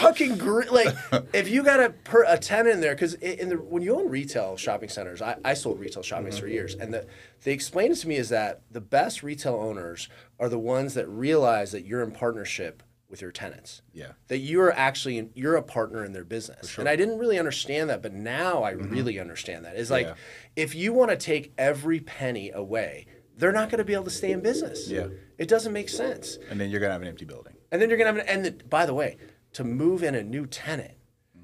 Fucking 0.04 0.38
great! 0.38 0.70
Like, 0.70 0.94
if 1.32 1.48
you 1.48 1.62
got 1.62 1.80
a 1.80 1.90
per 1.90 2.24
a 2.24 2.38
tenant 2.38 2.74
in 2.74 2.80
there, 2.80 2.94
because 2.94 3.14
in 3.14 3.48
the 3.48 3.56
when 3.56 3.82
you 3.82 3.96
own 3.96 4.08
retail 4.08 4.56
shopping 4.56 4.88
centers, 4.88 5.22
I, 5.22 5.36
I 5.44 5.54
sold 5.54 5.80
retail 5.80 6.02
shopping 6.02 6.30
for 6.30 6.38
mm-hmm. 6.38 6.48
years, 6.48 6.74
and 6.74 6.92
the 6.92 7.06
they 7.42 7.52
explained 7.52 7.92
it 7.92 7.96
to 7.96 8.08
me 8.08 8.16
is 8.16 8.28
that 8.28 8.62
the 8.70 8.80
best 8.80 9.22
retail 9.22 9.54
owners 9.54 10.08
are 10.38 10.48
the 10.48 10.58
ones 10.58 10.94
that 10.94 11.08
realize 11.08 11.72
that 11.72 11.84
you're 11.84 12.02
in 12.02 12.12
partnership 12.12 12.82
with 13.08 13.22
your 13.22 13.30
tenants. 13.30 13.82
Yeah. 13.92 14.12
That 14.28 14.38
you're 14.38 14.72
actually 14.72 15.18
in, 15.18 15.30
you're 15.34 15.54
a 15.54 15.62
partner 15.62 16.04
in 16.04 16.12
their 16.12 16.24
business, 16.24 16.78
and 16.78 16.88
I 16.88 16.96
didn't 16.96 17.18
really 17.18 17.38
understand 17.38 17.90
that, 17.90 18.02
but 18.02 18.12
now 18.12 18.64
I 18.64 18.74
mm-hmm. 18.74 18.90
really 18.90 19.20
understand 19.20 19.64
that. 19.64 19.76
It's 19.76 19.90
like 19.90 20.06
Yeah. 20.06 20.14
if 20.56 20.74
you 20.74 20.92
want 20.92 21.10
to 21.10 21.16
take 21.16 21.52
every 21.56 22.00
penny 22.00 22.50
away, 22.50 23.06
they're 23.36 23.52
not 23.52 23.70
going 23.70 23.78
to 23.78 23.84
be 23.84 23.94
able 23.94 24.04
to 24.04 24.10
stay 24.10 24.32
in 24.32 24.40
business. 24.40 24.88
Yeah. 24.88 25.08
it 25.38 25.48
doesn't 25.48 25.72
make 25.72 25.88
sense. 25.88 26.38
And 26.50 26.60
then 26.60 26.70
you're 26.70 26.80
gonna 26.80 26.92
have 26.92 27.02
an 27.02 27.08
empty 27.08 27.24
building. 27.24 27.54
And 27.70 27.82
then 27.82 27.88
you're 27.88 27.98
gonna 27.98 28.12
have 28.12 28.20
an, 28.20 28.28
and 28.28 28.44
the, 28.44 28.64
by 28.66 28.86
the 28.86 28.94
way, 28.94 29.16
to 29.54 29.64
move 29.64 30.02
in 30.02 30.14
a 30.14 30.22
new 30.22 30.46
tenant, 30.46 30.94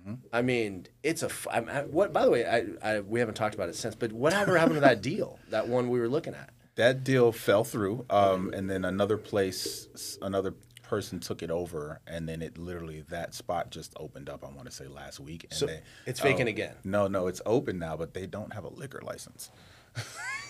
Mm-hmm. 0.01 0.15
I 0.33 0.43
mean, 0.43 0.87
it's 1.03 1.23
a 1.23 1.31
I, 1.51 1.83
what. 1.83 2.13
By 2.13 2.25
the 2.25 2.31
way, 2.31 2.47
I, 2.47 2.65
I 2.83 3.01
we 3.01 3.21
haven't 3.21 3.35
talked 3.35 3.55
about 3.55 3.69
it 3.69 3.77
since, 3.77 3.95
but 3.95 4.13
whatever 4.13 4.57
happened 4.57 4.77
to 4.77 4.81
that 4.81 5.03
deal, 5.03 5.39
that 5.51 5.69
one 5.69 5.91
we 5.91 6.01
were 6.01 6.09
looking 6.09 6.35
at? 6.35 6.51
That 6.77 7.05
deal 7.05 7.33
fell 7.33 7.65
through, 7.65 8.07
um, 8.09 8.53
and 8.55 8.71
then 8.71 8.85
another 8.85 9.19
place, 9.19 10.17
another 10.23 10.55
person 10.83 11.21
took 11.21 11.43
it 11.43 11.51
over, 11.51 12.01
and 12.07 12.29
then 12.29 12.41
it 12.41 12.57
literally 12.57 13.05
that 13.11 13.35
spot 13.35 13.71
just 13.71 13.93
opened 13.97 14.31
up. 14.31 14.43
I 14.45 14.49
want 14.49 14.65
to 14.65 14.71
say 14.71 14.87
last 14.87 15.21
week. 15.21 15.45
And 15.45 15.53
So 15.53 15.67
they, 15.67 15.83
it's 16.07 16.21
vacant 16.21 16.49
oh, 16.49 16.51
again? 16.51 16.75
No, 16.83 17.07
no, 17.07 17.27
it's 17.27 17.43
open 17.45 17.79
now, 17.79 17.97
but 17.97 18.15
they 18.15 18.27
don't 18.27 18.55
have 18.55 18.65
a 18.65 18.71
liquor 18.71 19.01
license. 19.03 19.51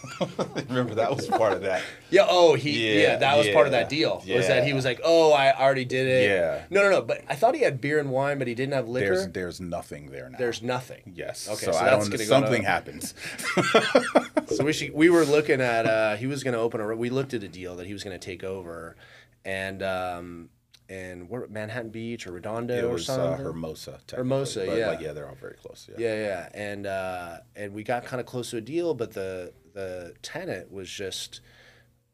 Remember 0.68 0.94
that 0.96 1.14
was 1.14 1.26
part 1.26 1.52
of 1.52 1.62
that. 1.62 1.82
Yeah. 2.10 2.26
Oh, 2.28 2.54
he. 2.54 2.94
Yeah, 2.96 3.02
Yeah, 3.02 3.16
that 3.16 3.36
was 3.38 3.48
part 3.48 3.66
of 3.66 3.72
that 3.72 3.92
yeah, 3.92 3.98
deal. 3.98 4.24
Was 4.36 4.48
that 4.48 4.64
he 4.64 4.72
was 4.72 4.84
like, 4.84 5.00
oh, 5.04 5.32
I 5.32 5.58
already 5.58 5.84
did 5.84 6.06
it. 6.06 6.28
Yeah. 6.28 6.64
No, 6.70 6.82
no, 6.82 6.90
no. 6.90 7.02
But 7.02 7.22
I 7.28 7.34
thought 7.34 7.54
he 7.54 7.62
had 7.62 7.80
beer 7.80 7.98
and 7.98 8.10
wine, 8.10 8.38
but 8.38 8.48
he 8.48 8.54
didn't 8.54 8.74
have 8.74 8.88
liquor. 8.88 9.14
There's 9.14 9.28
there's 9.28 9.60
nothing 9.60 10.10
there 10.10 10.28
now. 10.30 10.38
There's 10.38 10.62
nothing. 10.62 11.12
yes. 11.14 11.48
Okay, 11.48 11.66
So, 11.66 11.72
so 11.72 11.78
I 11.78 11.84
that's 11.90 12.08
gonna 12.08 12.18
go 12.18 12.24
Something 12.24 12.62
to- 12.62 12.68
happens. 12.68 13.14
So 14.50 14.64
we 14.64 14.72
should, 14.72 14.92
we 14.92 15.10
were 15.10 15.24
looking 15.24 15.60
at 15.60 15.86
uh, 15.86 16.16
he 16.16 16.26
was 16.26 16.42
going 16.42 16.54
to 16.54 16.60
open 16.60 16.80
a 16.80 16.96
we 16.96 17.08
looked 17.08 17.34
at 17.34 17.42
a 17.44 17.48
deal 17.48 17.76
that 17.76 17.86
he 17.86 17.92
was 17.92 18.02
going 18.02 18.18
to 18.18 18.24
take 18.24 18.42
over, 18.42 18.96
and 19.44 19.80
um, 19.80 20.48
and 20.88 21.28
where 21.30 21.46
Manhattan 21.48 21.90
Beach 21.90 22.26
or 22.26 22.32
Redondo 22.32 22.74
It 22.76 22.84
or 22.84 22.88
was 22.94 23.08
uh, 23.08 23.14
something. 23.14 23.44
Hermosa. 23.44 24.00
Hermosa, 24.12 24.64
but, 24.66 24.76
yeah. 24.76 24.88
Like, 24.88 25.00
yeah, 25.00 25.12
they're 25.12 25.28
all 25.28 25.36
very 25.36 25.54
close. 25.54 25.88
Yeah. 25.96 26.04
Yeah, 26.14 26.14
yeah, 26.26 26.48
and 26.52 26.86
uh, 26.86 27.36
and 27.54 27.72
we 27.72 27.84
got 27.84 28.04
kind 28.06 28.18
of 28.20 28.26
close 28.26 28.50
to 28.50 28.56
a 28.56 28.60
deal, 28.60 28.92
but 28.94 29.12
the 29.12 29.52
the 29.72 30.14
tenant 30.22 30.70
was 30.72 30.88
just 30.90 31.40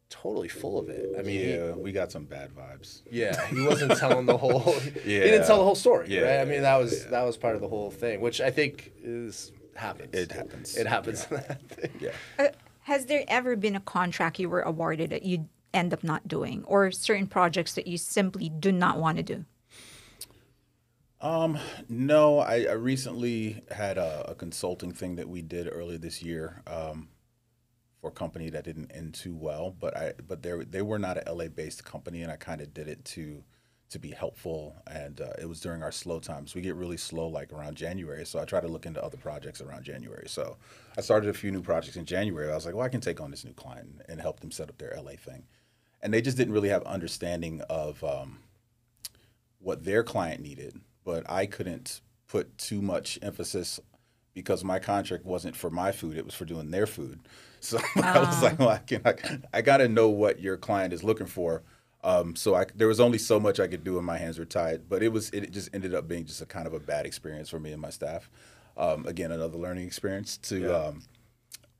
totally 0.08 0.48
full 0.48 0.78
of 0.78 0.88
it. 0.88 1.10
I 1.18 1.22
mean, 1.22 1.74
he- 1.74 1.80
we 1.80 1.92
got 1.92 2.12
some 2.12 2.24
bad 2.24 2.50
vibes. 2.54 3.02
Yeah, 3.10 3.44
he 3.48 3.60
wasn't 3.60 3.96
telling 3.98 4.26
the 4.26 4.36
whole. 4.36 4.74
yeah, 4.84 5.00
He 5.02 5.30
didn't 5.30 5.46
tell 5.46 5.58
the 5.58 5.64
whole 5.64 5.74
story, 5.74 6.06
Yeah, 6.08 6.20
right? 6.36 6.40
I 6.40 6.44
mean, 6.44 6.62
that 6.62 6.76
was 6.76 7.04
yeah. 7.04 7.10
that 7.10 7.22
was 7.22 7.36
part 7.36 7.54
of 7.56 7.60
the 7.60 7.68
whole 7.68 7.90
thing, 7.90 8.20
which 8.20 8.40
I 8.40 8.50
think 8.50 8.92
is 9.02 9.52
happens. 9.74 10.14
It 10.14 10.32
happens. 10.32 10.76
It 10.76 10.86
happens. 10.86 11.26
in 11.30 11.36
that 11.48 11.62
thing. 11.68 11.90
Yeah. 12.00 12.10
Uh, 12.38 12.48
has 12.82 13.06
there 13.06 13.24
ever 13.28 13.56
been 13.56 13.74
a 13.74 13.80
contract 13.80 14.38
you 14.38 14.48
were 14.48 14.62
awarded 14.62 15.10
that 15.10 15.24
you 15.24 15.48
end 15.74 15.92
up 15.92 16.04
not 16.04 16.28
doing, 16.28 16.62
or 16.66 16.90
certain 16.92 17.26
projects 17.26 17.74
that 17.74 17.86
you 17.86 17.98
simply 17.98 18.48
do 18.48 18.70
not 18.72 18.98
want 18.98 19.16
to 19.18 19.22
do? 19.22 19.44
No, 21.88 22.38
I, 22.38 22.66
I 22.70 22.72
recently 22.72 23.62
had 23.70 23.98
a, 23.98 24.30
a 24.30 24.34
consulting 24.36 24.92
thing 24.92 25.16
that 25.16 25.28
we 25.28 25.42
did 25.42 25.68
earlier 25.70 25.98
this 25.98 26.22
year 26.22 26.62
um, 26.68 27.08
for 28.06 28.10
a 28.10 28.12
company 28.12 28.50
that 28.50 28.62
didn't 28.62 28.92
end 28.92 29.14
too 29.14 29.34
well, 29.34 29.74
but 29.80 29.96
I 29.96 30.12
but 30.28 30.40
they 30.40 30.52
they 30.70 30.82
were 30.82 30.98
not 30.98 31.18
a 31.18 31.32
LA 31.32 31.48
based 31.48 31.84
company, 31.84 32.22
and 32.22 32.30
I 32.30 32.36
kind 32.36 32.60
of 32.60 32.72
did 32.72 32.86
it 32.86 33.04
to 33.06 33.42
to 33.90 33.98
be 33.98 34.10
helpful, 34.10 34.76
and 34.86 35.20
uh, 35.20 35.32
it 35.40 35.48
was 35.48 35.60
during 35.60 35.82
our 35.82 35.90
slow 35.90 36.20
times. 36.20 36.54
We 36.54 36.60
get 36.60 36.76
really 36.76 36.96
slow 36.96 37.26
like 37.26 37.52
around 37.52 37.76
January, 37.76 38.24
so 38.24 38.38
I 38.38 38.44
try 38.44 38.60
to 38.60 38.68
look 38.68 38.86
into 38.86 39.02
other 39.02 39.16
projects 39.16 39.60
around 39.60 39.82
January. 39.82 40.28
So 40.28 40.56
I 40.96 41.00
started 41.00 41.30
a 41.30 41.34
few 41.34 41.50
new 41.50 41.62
projects 41.62 41.96
in 41.96 42.04
January. 42.04 42.50
I 42.50 42.54
was 42.54 42.64
like, 42.64 42.76
well, 42.76 42.84
I 42.84 42.88
can 42.88 43.00
take 43.00 43.20
on 43.20 43.32
this 43.32 43.44
new 43.44 43.54
client 43.54 44.02
and 44.08 44.20
help 44.20 44.38
them 44.38 44.52
set 44.52 44.68
up 44.68 44.78
their 44.78 44.94
LA 44.96 45.12
thing, 45.12 45.42
and 46.00 46.14
they 46.14 46.22
just 46.22 46.36
didn't 46.36 46.54
really 46.54 46.68
have 46.70 46.84
understanding 46.84 47.60
of. 47.68 48.02
Um, 48.04 48.38
what 49.58 49.84
their 49.84 50.04
client 50.04 50.40
needed, 50.40 50.78
but 51.02 51.28
I 51.28 51.46
couldn't 51.46 52.00
put 52.28 52.56
too 52.56 52.80
much 52.80 53.18
emphasis 53.20 53.80
because 54.36 54.62
my 54.62 54.78
contract 54.78 55.24
wasn't 55.24 55.56
for 55.56 55.70
my 55.70 55.90
food; 55.90 56.16
it 56.16 56.24
was 56.26 56.34
for 56.34 56.44
doing 56.44 56.70
their 56.70 56.86
food. 56.86 57.20
So 57.60 57.78
I 57.96 58.20
was 58.20 58.42
like, 58.42 58.58
well, 58.58 58.68
I 58.68 58.78
can, 58.78 59.02
I, 59.04 59.14
I 59.52 59.62
got 59.62 59.78
to 59.78 59.88
know 59.88 60.08
what 60.08 60.40
your 60.40 60.56
client 60.56 60.92
is 60.92 61.02
looking 61.02 61.26
for. 61.26 61.62
Um, 62.04 62.36
so 62.36 62.54
I, 62.54 62.66
there 62.76 62.86
was 62.86 63.00
only 63.00 63.18
so 63.18 63.40
much 63.40 63.58
I 63.58 63.66
could 63.66 63.82
do, 63.82 63.96
and 63.96 64.06
my 64.06 64.18
hands 64.18 64.38
were 64.38 64.44
tied. 64.44 64.88
But 64.88 65.02
it 65.02 65.08
was, 65.08 65.30
it 65.30 65.50
just 65.50 65.70
ended 65.74 65.92
up 65.92 66.06
being 66.06 66.24
just 66.26 66.40
a 66.40 66.46
kind 66.46 66.68
of 66.68 66.74
a 66.74 66.78
bad 66.78 67.06
experience 67.06 67.48
for 67.48 67.58
me 67.58 67.72
and 67.72 67.82
my 67.82 67.90
staff. 67.90 68.30
Um, 68.76 69.06
again, 69.06 69.32
another 69.32 69.58
learning 69.58 69.86
experience. 69.86 70.36
To 70.38 70.56
um, 70.88 71.02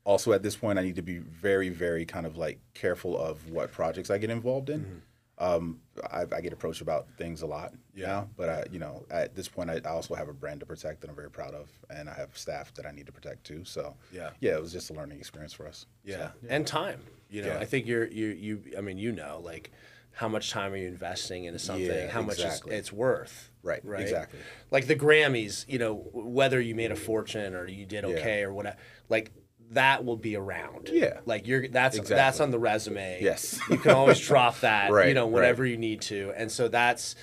also 0.03 0.33
at 0.33 0.43
this 0.43 0.55
point, 0.55 0.79
I 0.79 0.81
need 0.81 0.95
to 0.97 1.01
be 1.01 1.19
very, 1.19 1.69
very 1.69 2.05
kind 2.05 2.25
of 2.25 2.35
like 2.37 2.59
careful 2.73 3.17
of 3.17 3.49
what 3.49 3.71
projects 3.71 4.09
I 4.09 4.17
get 4.17 4.29
involved 4.29 4.69
in. 4.69 5.01
Um, 5.39 5.79
I, 6.11 6.21
I 6.35 6.41
get 6.41 6.51
approached 6.51 6.81
about 6.81 7.07
things 7.17 7.43
a 7.43 7.45
lot 7.45 7.73
Yeah. 7.93 8.07
now, 8.07 8.29
but 8.35 8.49
I, 8.49 8.65
you 8.71 8.79
know, 8.79 9.05
at 9.11 9.35
this 9.35 9.47
point, 9.47 9.69
I, 9.69 9.75
I 9.85 9.89
also 9.89 10.15
have 10.15 10.29
a 10.29 10.33
brand 10.33 10.61
to 10.61 10.65
protect 10.65 11.01
that 11.01 11.09
I'm 11.11 11.15
very 11.15 11.29
proud 11.29 11.53
of, 11.53 11.69
and 11.91 12.09
I 12.09 12.13
have 12.15 12.35
staff 12.35 12.73
that 12.73 12.87
I 12.87 12.91
need 12.91 13.05
to 13.05 13.11
protect 13.11 13.43
too. 13.43 13.63
So, 13.63 13.95
Yeah. 14.11 14.31
yeah, 14.39 14.55
it 14.55 14.61
was 14.61 14.71
just 14.71 14.89
a 14.89 14.93
learning 14.93 15.19
experience 15.19 15.53
for 15.53 15.67
us. 15.67 15.85
Yeah. 16.03 16.29
and 16.49 16.65
time. 16.65 17.01
You 17.29 17.41
know, 17.43 17.49
Yeah. 17.49 17.59
I 17.59 17.65
think 17.65 17.85
you're 17.85 18.07
you 18.07 18.27
you. 18.27 18.63
I 18.77 18.81
mean, 18.81 18.97
you 18.97 19.11
know, 19.11 19.41
like 19.43 19.71
how 20.11 20.27
much 20.29 20.49
time 20.49 20.73
are 20.73 20.77
you 20.77 20.87
investing 20.87 21.43
into 21.43 21.59
something? 21.59 21.85
Yeah, 21.85 22.07
how 22.09 22.21
much 22.23 22.39
exactly. 22.39 22.73
is, 22.73 22.79
it's 22.79 22.93
worth? 22.93 23.51
Right, 23.61 23.83
Right. 23.85 24.01
exactly. 24.01 24.39
Like 24.71 24.87
the 24.87 24.95
Grammys. 24.95 25.65
You 25.67 25.77
know, 25.77 25.95
whether 26.13 26.59
you 26.59 26.73
made 26.73 26.91
a 26.91 26.95
fortune 26.95 27.53
or 27.53 27.67
you 27.67 27.85
did 27.85 28.05
okay 28.05 28.41
or 28.43 28.53
whatever, 28.53 28.77
like 29.09 29.33
that 29.71 30.05
will 30.05 30.17
be 30.17 30.35
around. 30.35 30.89
Yeah. 30.91 31.19
Like 31.25 31.47
you're 31.47 31.67
that's 31.67 31.97
exactly. 31.97 32.15
that's 32.15 32.39
on 32.39 32.51
the 32.51 32.59
resume. 32.59 33.19
Yes. 33.21 33.59
You 33.69 33.77
can 33.77 33.91
always 33.91 34.19
drop 34.19 34.59
that. 34.61 34.91
right, 34.91 35.07
You 35.09 35.13
know, 35.13 35.25
right. 35.65 35.71
you 35.71 35.77
need 35.77 36.01
to, 36.03 36.33
and 36.35 36.51
so 36.51 36.67
that's 36.67 37.15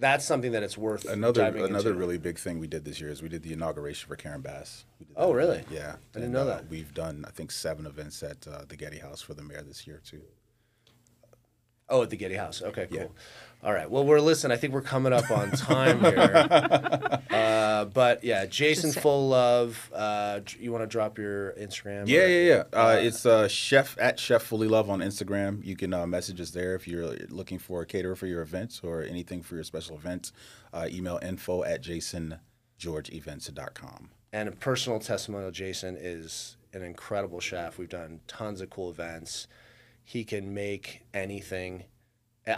that's 0.00 0.24
something 0.24 0.52
that 0.52 0.62
it's 0.62 0.78
worth 0.78 1.04
Another 1.06 1.42
another 1.42 1.90
into. 1.90 1.94
really 1.94 2.18
big 2.18 2.38
thing 2.38 2.60
we 2.60 2.68
did 2.68 2.84
this 2.84 3.00
year 3.00 3.10
is 3.10 3.20
we 3.20 3.28
did 3.28 3.42
the 3.42 3.52
inauguration 3.52 4.08
for 4.08 4.14
Karen 4.14 4.40
Bass. 4.42 4.84
We 5.00 5.06
did 5.06 5.14
Oh, 5.16 5.32
really? 5.32 5.56
event. 5.58 5.68
Yeah, 5.72 5.88
I 5.88 5.94
didn't 6.12 6.24
And, 6.26 6.32
know 6.34 6.42
uh, 6.42 6.44
that. 6.44 6.68
We've 6.70 6.94
done 6.94 7.24
I 7.26 7.30
think 7.32 7.50
seven 7.50 7.84
events 7.84 8.22
at 8.22 8.46
uh, 8.46 8.62
the 8.68 8.76
Getty 8.76 8.98
House 8.98 9.20
for 9.20 9.34
the 9.34 9.42
mayor 9.42 9.62
this 9.62 9.86
year 9.88 10.00
too. 10.04 10.20
Oh, 11.88 12.02
at 12.02 12.10
the 12.10 12.16
Getty 12.16 12.34
House. 12.36 12.62
Okay, 12.62 12.86
cool. 12.90 12.98
Yeah. 12.98 13.06
All 13.60 13.72
right. 13.72 13.90
Well, 13.90 14.04
we're 14.04 14.20
listen. 14.20 14.52
I 14.52 14.56
think 14.56 14.72
we're 14.72 14.82
coming 14.82 15.12
up 15.12 15.32
on 15.32 15.50
time 15.50 15.98
here. 16.00 16.46
uh, 17.30 17.86
but 17.86 18.22
yeah, 18.22 18.46
Jason 18.46 18.90
Fullilove. 18.90 19.74
Uh, 19.92 20.38
you 20.60 20.70
want 20.70 20.84
to 20.84 20.86
drop 20.86 21.18
your 21.18 21.54
Instagram? 21.54 22.06
Yeah, 22.06 22.20
or- 22.20 22.28
yeah, 22.28 22.42
yeah. 22.42 22.62
Uh, 22.72 22.98
it's 23.00 23.26
uh, 23.26 23.48
chef 23.48 23.96
at 23.98 24.20
chef 24.20 24.48
fullilove 24.48 24.88
on 24.88 25.00
Instagram. 25.00 25.64
You 25.64 25.74
can 25.74 25.92
uh, 25.92 26.06
message 26.06 26.40
us 26.40 26.50
there 26.50 26.76
if 26.76 26.86
you're 26.86 27.16
looking 27.30 27.58
for 27.58 27.82
a 27.82 27.86
caterer 27.86 28.14
for 28.14 28.28
your 28.28 28.42
events 28.42 28.80
or 28.84 29.02
anything 29.02 29.42
for 29.42 29.56
your 29.56 29.64
special 29.64 29.96
events. 29.96 30.30
Uh, 30.72 30.86
email 30.88 31.18
info 31.20 31.64
at 31.64 31.82
jasongeorgeevents.com. 31.82 34.10
And 34.32 34.48
a 34.48 34.52
personal 34.52 35.00
testimonial. 35.00 35.50
Jason 35.50 35.96
is 35.98 36.56
an 36.72 36.82
incredible 36.82 37.40
chef. 37.40 37.76
We've 37.78 37.88
done 37.88 38.20
tons 38.28 38.60
of 38.60 38.70
cool 38.70 38.90
events. 38.90 39.48
He 40.04 40.22
can 40.22 40.54
make 40.54 41.02
anything. 41.12 41.82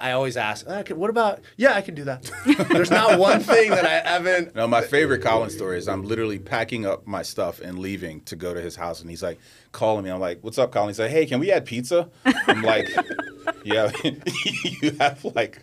I 0.00 0.12
always 0.12 0.36
ask, 0.36 0.64
"Uh, 0.68 0.82
can- 0.82 0.98
what 0.98 1.10
about? 1.10 1.40
Yeah, 1.56 1.74
I 1.74 1.80
can 1.80 1.94
do 1.94 2.04
that. 2.04 2.30
There's 2.70 2.90
not 2.90 3.18
one 3.18 3.40
thing 3.40 3.70
that 3.70 3.84
I 3.84 4.08
haven't. 4.08 4.54
No, 4.54 4.66
my 4.66 4.82
favorite 4.82 5.22
Colin 5.22 5.50
story 5.50 5.78
is 5.78 5.88
I'm 5.88 6.04
literally 6.04 6.38
packing 6.38 6.86
up 6.86 7.06
my 7.06 7.22
stuff 7.22 7.60
and 7.60 7.78
leaving 7.78 8.20
to 8.22 8.36
go 8.36 8.54
to 8.54 8.60
his 8.60 8.76
house, 8.76 9.00
and 9.00 9.10
he's 9.10 9.22
like 9.22 9.38
calling 9.72 10.04
me. 10.04 10.10
I'm 10.10 10.20
like, 10.20 10.38
"What's 10.42 10.58
up, 10.58 10.72
Colin?" 10.72 10.88
He's 10.90 10.98
like, 11.00 11.10
"Hey, 11.10 11.26
can 11.26 11.40
we 11.40 11.50
add 11.50 11.64
pizza?" 11.66 12.08
I'm 12.24 12.62
like, 12.62 12.88
"Yeah, 13.64 13.90
you 14.04 14.90
have 15.00 15.24
like, 15.34 15.60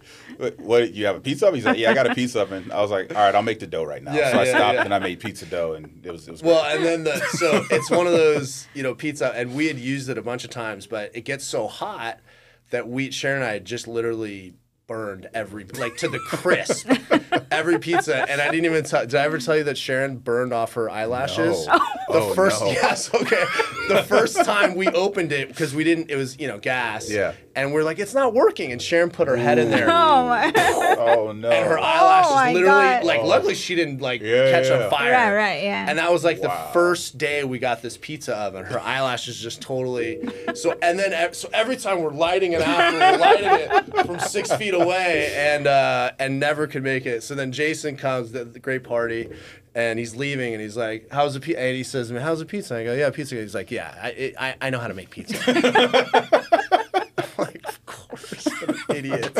what-? 0.57 0.93
You 0.93 1.05
have 1.05 1.15
a 1.17 1.21
pizza 1.21 1.47
oven?" 1.47 1.55
He's 1.55 1.65
like, 1.65 1.77
"Yeah, 1.77 1.91
I 1.91 1.93
got 1.93 2.09
a 2.09 2.15
pizza 2.15 2.41
oven." 2.41 2.71
I 2.71 2.81
was 2.81 2.91
like, 2.91 3.13
"All 3.15 3.21
right, 3.21 3.33
I'll 3.35 3.41
make 3.43 3.59
the 3.59 3.67
dough 3.67 3.83
right 3.83 4.03
now." 4.03 4.13
Yeah, 4.13 4.31
so 4.31 4.39
I 4.39 4.45
stopped 4.45 4.75
yeah. 4.75 4.83
and 4.83 4.93
I 4.93 4.99
made 4.99 5.19
pizza 5.19 5.45
dough, 5.45 5.73
and 5.73 6.01
it 6.05 6.11
was 6.11 6.27
it 6.27 6.31
was 6.31 6.43
Well, 6.43 6.63
great. 6.63 6.75
and 6.75 6.85
then 6.85 7.03
the 7.03 7.19
so 7.37 7.65
it's 7.71 7.89
one 7.89 8.07
of 8.07 8.13
those 8.13 8.67
you 8.73 8.83
know 8.83 8.93
pizza, 8.95 9.31
and 9.35 9.53
we 9.55 9.67
had 9.67 9.77
used 9.77 10.09
it 10.09 10.17
a 10.17 10.21
bunch 10.21 10.43
of 10.43 10.49
times, 10.49 10.85
but 10.87 11.11
it 11.15 11.21
gets 11.21 11.45
so 11.45 11.67
hot 11.67 12.19
that 12.69 12.87
we 12.87 13.11
Sharon 13.11 13.41
and 13.41 13.49
I 13.49 13.53
had 13.53 13.65
just 13.65 13.87
literally 13.87 14.53
burned 14.87 15.27
every 15.33 15.65
like 15.65 15.97
to 15.97 16.07
the 16.07 16.19
crisp 16.19 16.89
every 17.51 17.77
pizza, 17.79 18.29
and 18.29 18.39
I 18.41 18.49
didn't 18.49 18.65
even 18.65 18.83
tell. 18.83 19.01
Did 19.05 19.15
I 19.15 19.23
ever 19.23 19.37
tell 19.37 19.57
you 19.57 19.65
that 19.65 19.77
Sharon 19.77 20.17
burned 20.17 20.53
off 20.53 20.73
her 20.73 20.89
eyelashes? 20.89 21.67
No. 21.67 21.73
The 21.73 22.19
Oh, 22.19 22.33
first 22.33 22.61
no. 22.61 22.67
yes, 22.71 23.13
okay. 23.13 23.43
The 23.87 24.03
first 24.03 24.43
time 24.43 24.75
we 24.75 24.87
opened 24.87 25.31
it 25.31 25.47
because 25.47 25.73
we 25.73 25.83
didn't, 25.83 26.09
it 26.11 26.15
was 26.15 26.39
you 26.39 26.47
know 26.47 26.57
gas. 26.57 27.09
Yeah. 27.09 27.33
And 27.55 27.73
we're 27.73 27.83
like, 27.83 27.97
it's 27.97 28.13
not 28.13 28.35
working, 28.35 28.71
and 28.71 28.79
Sharon 28.79 29.09
put 29.09 29.27
her 29.27 29.35
head 29.35 29.57
in 29.57 29.71
there. 29.71 29.85
Oh, 29.89 30.27
my. 30.27 30.51
oh 30.99 31.31
no, 31.31 31.49
And 31.49 31.67
her 31.67 31.79
eyelashes 31.79 32.31
my 32.35 32.53
literally, 32.53 32.71
God. 32.71 33.03
like, 33.03 33.19
Oh. 33.21 33.25
luckily 33.25 33.55
she 33.55 33.73
didn't 33.73 33.99
like 33.99 34.21
Yeah, 34.21 34.51
catch 34.51 34.67
yeah. 34.67 34.83
on 34.83 34.89
fire. 34.91 35.11
Right, 35.11 35.33
right, 35.33 35.63
yeah. 35.63 35.87
And 35.89 35.97
that 35.97 36.11
was 36.11 36.23
like 36.23 36.39
the 36.39 36.51
first 36.71 37.17
day 37.17 37.43
we 37.45 37.57
got 37.57 37.81
this 37.81 37.97
pizza 37.97 38.35
oven. 38.37 38.63
Her 38.63 38.79
eyelashes 38.79 39.39
just 39.39 39.59
totally. 39.61 40.19
So 40.53 40.77
and 40.83 40.99
then 40.99 41.33
so 41.33 41.49
every 41.51 41.77
time 41.77 42.03
we're 42.03 42.11
lighting 42.11 42.51
it 42.53 42.61
after 42.61 42.99
we're 42.99 43.17
lighting 43.17 43.49
it 43.49 44.05
from 44.05 44.19
six 44.19 44.51
feet 44.55 44.75
away 44.75 45.33
and 45.35 45.65
uh, 45.65 46.11
and 46.19 46.39
never 46.39 46.67
could 46.67 46.83
make 46.83 47.07
it. 47.07 47.23
So 47.23 47.33
then 47.33 47.51
Jason 47.51 47.97
comes, 47.97 48.31
the, 48.33 48.43
the 48.45 48.59
great 48.59 48.83
party. 48.83 49.29
And 49.77 49.99
he's 49.99 50.15
leaving, 50.15 50.53
and 50.53 50.61
he's 50.61 50.75
like, 50.75 51.07
"How's 51.11 51.35
the 51.35 51.39
pizza?" 51.39 51.59
And 51.61 51.75
he 51.75 51.83
says 51.83 52.07
to 52.07 52.15
me, 52.15 52.19
"How's 52.19 52.39
the 52.39 52.45
pizza?" 52.45 52.73
And 52.73 52.81
I 52.81 52.85
go, 52.85 52.93
"Yeah, 52.95 53.11
pizza." 53.11 53.35
He's 53.35 53.53
like, 53.53 53.69
"Yeah, 53.69 53.93
I, 54.01 54.33
I, 54.39 54.55
I 54.59 54.69
know 54.71 54.79
how 54.79 54.87
to 54.87 54.95
make 54.95 55.11
pizza." 55.11 55.37
I'm 55.47 57.25
like, 57.37 57.61
of 57.67 57.85
course, 57.85 58.45
what 58.45 58.69
an 58.69 58.95
idiot. 58.95 59.37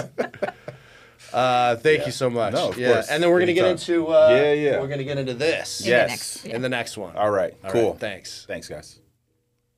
Uh, 1.34 1.76
thank 1.78 2.06
you 2.06 2.12
so 2.12 2.30
much. 2.30 2.54
No, 2.54 2.69
of 2.69 2.78
yeah, 2.78 2.93
course. 2.93 3.10
and 3.10 3.21
then 3.23 3.30
we're 3.32 3.39
gonna 3.39 3.52
Anytime. 3.52 3.76
get 3.76 3.89
into 3.89 4.08
uh, 4.10 4.30
Yeah, 4.30 4.54
yeah. 4.54 4.80
We're 4.80 4.88
gonna 4.88 5.04
get 5.04 5.17
into 5.17 5.34
this. 5.34 5.82
In 5.82 5.86
the 5.86 5.89
Yes. 5.89 6.10
next- 6.10 6.45
In 6.45 6.62
the 6.62 6.69
next 6.69 6.97
one. 6.97 7.15
All 7.17 7.32
right, 7.32 7.54
All 7.63 7.71
cool. 7.71 7.91
right, 7.91 8.00
thanks. 8.00 8.45
Thanks, 8.47 8.67
guys. 8.69 9.00